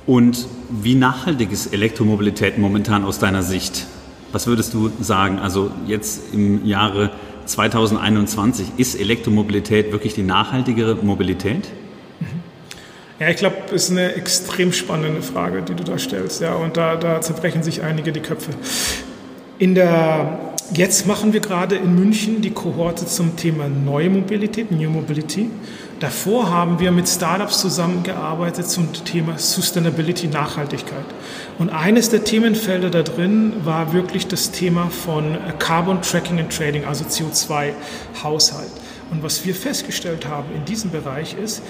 [0.05, 3.87] Und wie nachhaltig ist Elektromobilität momentan aus deiner Sicht?
[4.31, 5.39] Was würdest du sagen?
[5.39, 7.11] Also jetzt im Jahre
[7.45, 11.69] 2021, ist Elektromobilität wirklich die nachhaltigere Mobilität?
[12.19, 12.25] Mhm.
[13.19, 16.41] Ja, ich glaube, das ist eine extrem spannende Frage, die du da stellst.
[16.41, 18.51] Ja, und da, da zerbrechen sich einige die Köpfe.
[19.57, 24.89] In der Jetzt machen wir gerade in München die Kohorte zum Thema Neue Mobilität, New
[24.89, 25.51] Mobility.
[25.99, 31.05] Davor haben wir mit Startups zusammengearbeitet zum Thema Sustainability, Nachhaltigkeit.
[31.59, 36.83] Und eines der Themenfelder da drin war wirklich das Thema von Carbon Tracking and Trading,
[36.83, 38.71] also CO2-Haushalt.
[39.11, 41.61] Und was wir festgestellt haben in diesem Bereich ist,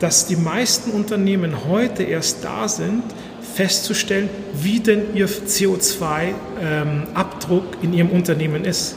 [0.00, 3.02] dass die meisten Unternehmen heute erst da sind,
[3.54, 7.06] festzustellen, wie denn ihr CO2-Abdruck ähm,
[7.82, 8.96] in ihrem Unternehmen ist.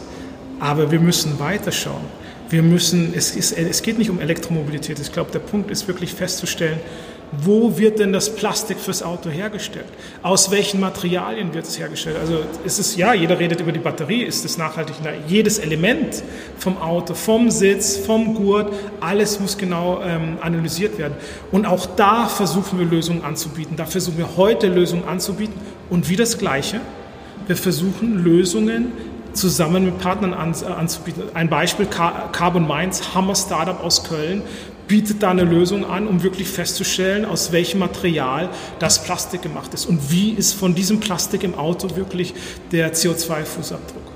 [0.59, 2.05] Aber wir müssen weiterschauen.
[2.49, 4.99] Wir müssen, es, ist, es geht nicht um Elektromobilität.
[4.99, 6.79] Ich glaube, der Punkt ist wirklich festzustellen,
[7.31, 9.85] wo wird denn das Plastik fürs Auto hergestellt?
[10.21, 12.17] Aus welchen Materialien wird es hergestellt?
[12.19, 14.95] Also ist es, ja, jeder redet über die Batterie, ist es nachhaltig?
[15.01, 16.23] Na, jedes Element
[16.57, 21.13] vom Auto, vom Sitz, vom Gurt, alles muss genau ähm, analysiert werden.
[21.53, 23.77] Und auch da versuchen wir Lösungen anzubieten.
[23.77, 25.55] Da versuchen wir heute Lösungen anzubieten.
[25.89, 26.81] Und wie das Gleiche,
[27.47, 28.91] wir versuchen Lösungen
[29.33, 31.23] zusammen mit Partnern anzubieten.
[31.33, 34.41] Ein Beispiel, Carbon Minds, Hammer Startup aus Köln,
[34.87, 39.85] bietet da eine Lösung an, um wirklich festzustellen, aus welchem Material das Plastik gemacht ist
[39.85, 42.33] und wie ist von diesem Plastik im Auto wirklich
[42.73, 44.11] der CO2-Fußabdruck.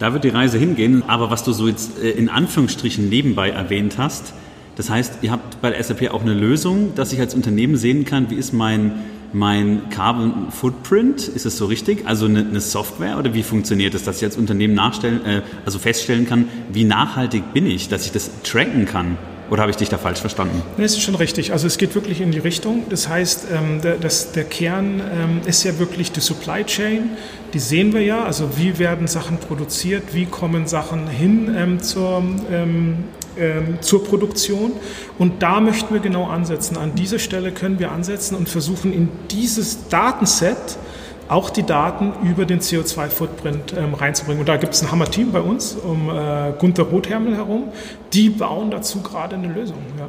[0.00, 3.94] Da wird die Reise hingehen, aber was du so jetzt äh, in Anführungsstrichen nebenbei erwähnt
[3.96, 4.34] hast,
[4.76, 8.04] das heißt, ihr habt bei der SAP auch eine Lösung, dass ich als Unternehmen sehen
[8.04, 12.06] kann, wie ist mein, mein Carbon Footprint, ist es so richtig?
[12.06, 15.78] Also eine, eine, Software oder wie funktioniert das, dass ich als Unternehmen nachstellen, äh, also
[15.78, 19.18] feststellen kann, wie nachhaltig bin ich, dass ich das tracken kann?
[19.50, 20.62] Oder habe ich dich da falsch verstanden?
[20.78, 21.52] Nee, ist schon richtig.
[21.52, 22.84] Also es geht wirklich in die Richtung.
[22.88, 27.10] Das heißt, ähm, der, das, der Kern ähm, ist ja wirklich die Supply Chain.
[27.52, 28.24] Die sehen wir ja.
[28.24, 33.04] Also wie werden Sachen produziert, wie kommen Sachen hin ähm, zur, ähm,
[33.80, 34.72] zur Produktion.
[35.18, 36.76] Und da möchten wir genau ansetzen.
[36.76, 40.78] An dieser Stelle können wir ansetzen und versuchen in dieses Datenset
[41.28, 44.40] auch die Daten über den CO2-Footprint ähm, reinzubringen.
[44.40, 47.68] Und da gibt es ein Hammer-Team bei uns um äh, Gunther Rothermel herum.
[48.12, 49.78] Die bauen dazu gerade eine Lösung.
[49.98, 50.08] Ja.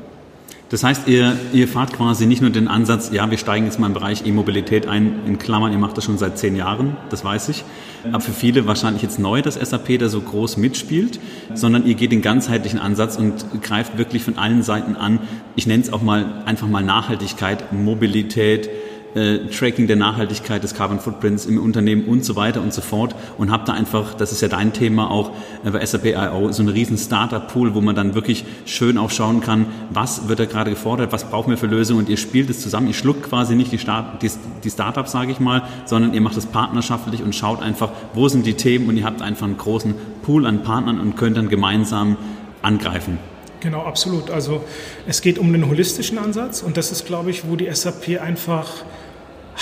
[0.70, 3.86] Das heißt, ihr, ihr fahrt quasi nicht nur den Ansatz, ja, wir steigen jetzt mal
[3.86, 7.49] im Bereich E-Mobilität ein, in Klammern, ihr macht das schon seit zehn Jahren, das weiß
[7.49, 7.63] ich.
[8.11, 11.20] Aber für viele wahrscheinlich jetzt neu, dass SAP da so groß mitspielt,
[11.53, 15.20] sondern ihr geht den ganzheitlichen Ansatz und greift wirklich von allen Seiten an.
[15.55, 18.70] Ich nenne es auch mal einfach mal Nachhaltigkeit, Mobilität,
[19.16, 23.16] äh, Tracking der Nachhaltigkeit des Carbon Footprints im Unternehmen und so weiter und so fort
[23.38, 25.32] und habe da einfach, das ist ja dein Thema auch
[25.63, 29.41] äh, bei SAP I.O., so einen riesen Startup-Pool, wo man dann wirklich schön auch schauen
[29.41, 32.61] kann, was wird da gerade gefordert, was brauchen wir für Lösungen und ihr spielt es
[32.61, 34.30] zusammen, ihr schluckt quasi nicht die, Start, die,
[34.63, 38.45] die Startups, sage ich mal, sondern ihr macht es partnerschaftlich und schaut einfach, wo sind
[38.45, 42.18] die Themen und ihr habt einfach einen großen Pool an Partnern und könnt dann gemeinsam
[42.61, 43.18] angreifen.
[43.61, 44.30] Genau, absolut.
[44.30, 44.63] Also
[45.07, 48.68] es geht um den holistischen Ansatz und das ist, glaube ich, wo die SAP einfach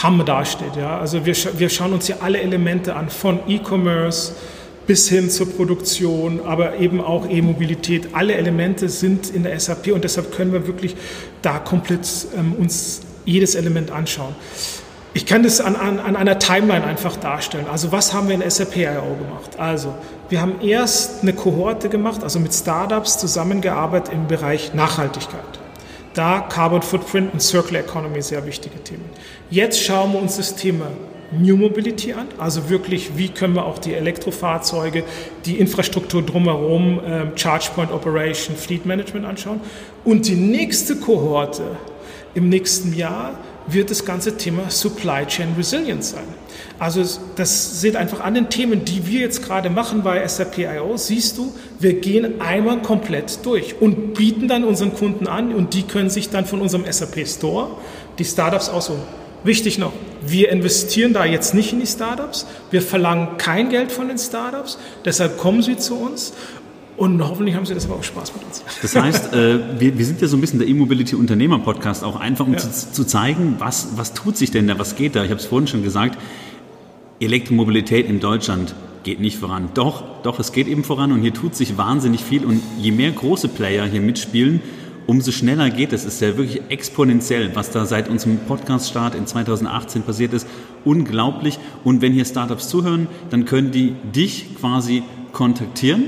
[0.01, 0.75] Hammer dasteht.
[0.75, 0.99] Ja?
[0.99, 4.33] Also wir, wir schauen uns hier alle Elemente an, von E-Commerce
[4.87, 8.09] bis hin zur Produktion, aber eben auch E-Mobilität.
[8.13, 10.95] Alle Elemente sind in der SAP und deshalb können wir wirklich
[11.41, 14.35] da komplett ähm, uns jedes Element anschauen.
[15.15, 17.67] Ich kann das an, an, an, einer Timeline einfach darstellen.
[17.71, 19.15] Also was haben wir in SAP I.O.
[19.15, 19.59] gemacht?
[19.59, 19.93] Also
[20.29, 25.62] wir haben erst eine Kohorte gemacht, also mit Startups zusammengearbeitet im Bereich Nachhaltigkeit.
[26.13, 29.05] Da Carbon Footprint und Circular Economy sehr wichtige Themen.
[29.49, 30.87] Jetzt schauen wir uns das Thema
[31.31, 35.03] New Mobility an, also wirklich, wie können wir auch die Elektrofahrzeuge,
[35.45, 39.59] die Infrastruktur drumherum, ähm, Charge Point Operation, Fleet Management anschauen.
[40.03, 41.63] Und die nächste Kohorte
[42.35, 46.25] im nächsten Jahr wird das ganze Thema Supply Chain Resilience sein.
[46.83, 47.01] Also
[47.37, 51.37] das sind einfach an den Themen, die wir jetzt gerade machen bei SAP I.O., siehst
[51.37, 56.09] du, wir gehen einmal komplett durch und bieten dann unseren Kunden an und die können
[56.09, 57.69] sich dann von unserem SAP Store
[58.19, 58.99] die Startups aussuchen.
[59.45, 59.93] Wichtig noch,
[60.25, 64.77] wir investieren da jetzt nicht in die Startups, wir verlangen kein Geld von den Startups,
[65.05, 66.33] deshalb kommen sie zu uns
[66.97, 68.63] und hoffentlich haben Sie das aber auch Spaß mit uns.
[68.81, 72.53] Das heißt, äh, wir, wir, sind ja so ein bisschen der E-Mobility-Unternehmer-Podcast, auch einfach um
[72.53, 72.59] ja.
[72.59, 75.23] zu, zu, zeigen, was, was tut sich denn da, was geht da.
[75.23, 76.19] Ich habe es vorhin schon gesagt,
[77.25, 79.69] Elektromobilität in Deutschland geht nicht voran.
[79.73, 83.11] Doch, doch, es geht eben voran und hier tut sich wahnsinnig viel und je mehr
[83.11, 84.61] große Player hier mitspielen,
[85.05, 86.05] umso schneller geht es.
[86.05, 90.47] Es ist ja wirklich exponentiell, was da seit unserem Podcast-Start in 2018 passiert ist.
[90.85, 91.59] Unglaublich.
[91.83, 95.03] Und wenn hier Startups zuhören, dann können die dich quasi
[95.33, 96.05] kontaktieren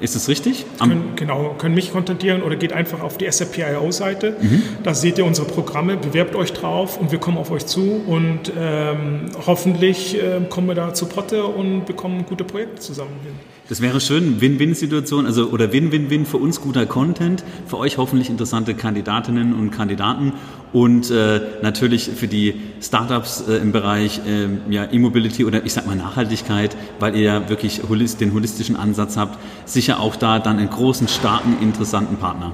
[0.00, 0.64] ist das richtig?
[0.78, 4.36] Können, genau, können mich kontaktieren oder geht einfach auf die SAP-IO-Seite.
[4.40, 4.62] Mhm.
[4.82, 8.52] Da seht ihr unsere Programme, bewerbt euch drauf und wir kommen auf euch zu und
[8.58, 13.32] ähm, hoffentlich äh, kommen wir da zu Potte und bekommen gute Projekte zusammen hin.
[13.68, 18.74] Das wäre schön, Win-Win-Situation, also oder Win-Win-Win für uns guter Content, für euch hoffentlich interessante
[18.74, 20.32] Kandidatinnen und Kandidaten
[20.72, 25.86] und äh, natürlich für die Startups äh, im Bereich äh, ja, E-Mobility oder ich sag
[25.86, 30.58] mal Nachhaltigkeit, weil ihr ja wirklich holist, den holistischen Ansatz habt, sicher auch da dann
[30.58, 32.52] einen großen, starken, interessanten Partner.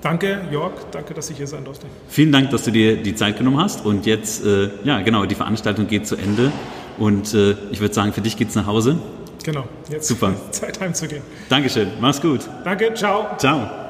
[0.00, 0.72] Danke, Jörg.
[0.92, 1.86] Danke, dass ich hier sein durfte.
[2.08, 3.84] Vielen Dank, dass du dir die Zeit genommen hast.
[3.84, 6.52] Und jetzt, äh, ja, genau, die Veranstaltung geht zu Ende.
[6.98, 8.98] Und äh, ich würde sagen, für dich geht's nach Hause.
[9.44, 10.34] Genau, jetzt Super.
[10.50, 11.22] Zeit heimzugehen.
[11.48, 12.40] Dankeschön, mach's gut.
[12.64, 13.26] Danke, ciao.
[13.38, 13.87] Ciao.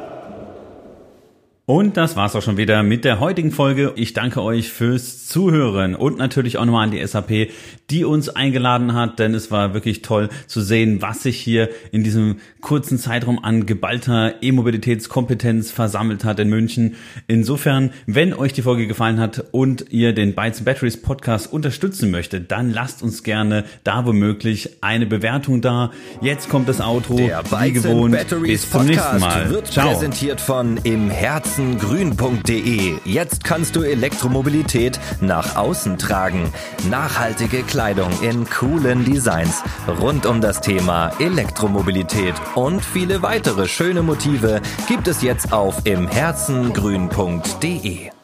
[1.68, 3.92] Und das war's auch schon wieder mit der heutigen Folge.
[3.94, 7.50] Ich danke euch fürs Zuhören und natürlich auch nochmal an die SAP,
[7.90, 12.04] die uns eingeladen hat, denn es war wirklich toll zu sehen, was sich hier in
[12.04, 16.96] diesem kurzen Zeitraum an geballter E-Mobilitätskompetenz versammelt hat in München.
[17.26, 22.50] Insofern, wenn euch die Folge gefallen hat und ihr den Bytes Batteries Podcast unterstützen möchtet,
[22.50, 25.90] dann lasst uns gerne da womöglich eine Bewertung da.
[26.22, 28.16] Jetzt kommt das Outro, der wie gewohnt.
[28.42, 29.50] Bis zum nächsten Mal.
[29.50, 29.90] wird Ciao.
[29.90, 32.96] präsentiert von im Herzen grün.de.
[33.04, 36.50] Jetzt kannst du Elektromobilität nach außen tragen.
[36.88, 39.62] Nachhaltige Kleidung in coolen Designs
[40.00, 48.17] rund um das Thema Elektromobilität und viele weitere schöne Motive gibt es jetzt auf imherzengrün.de.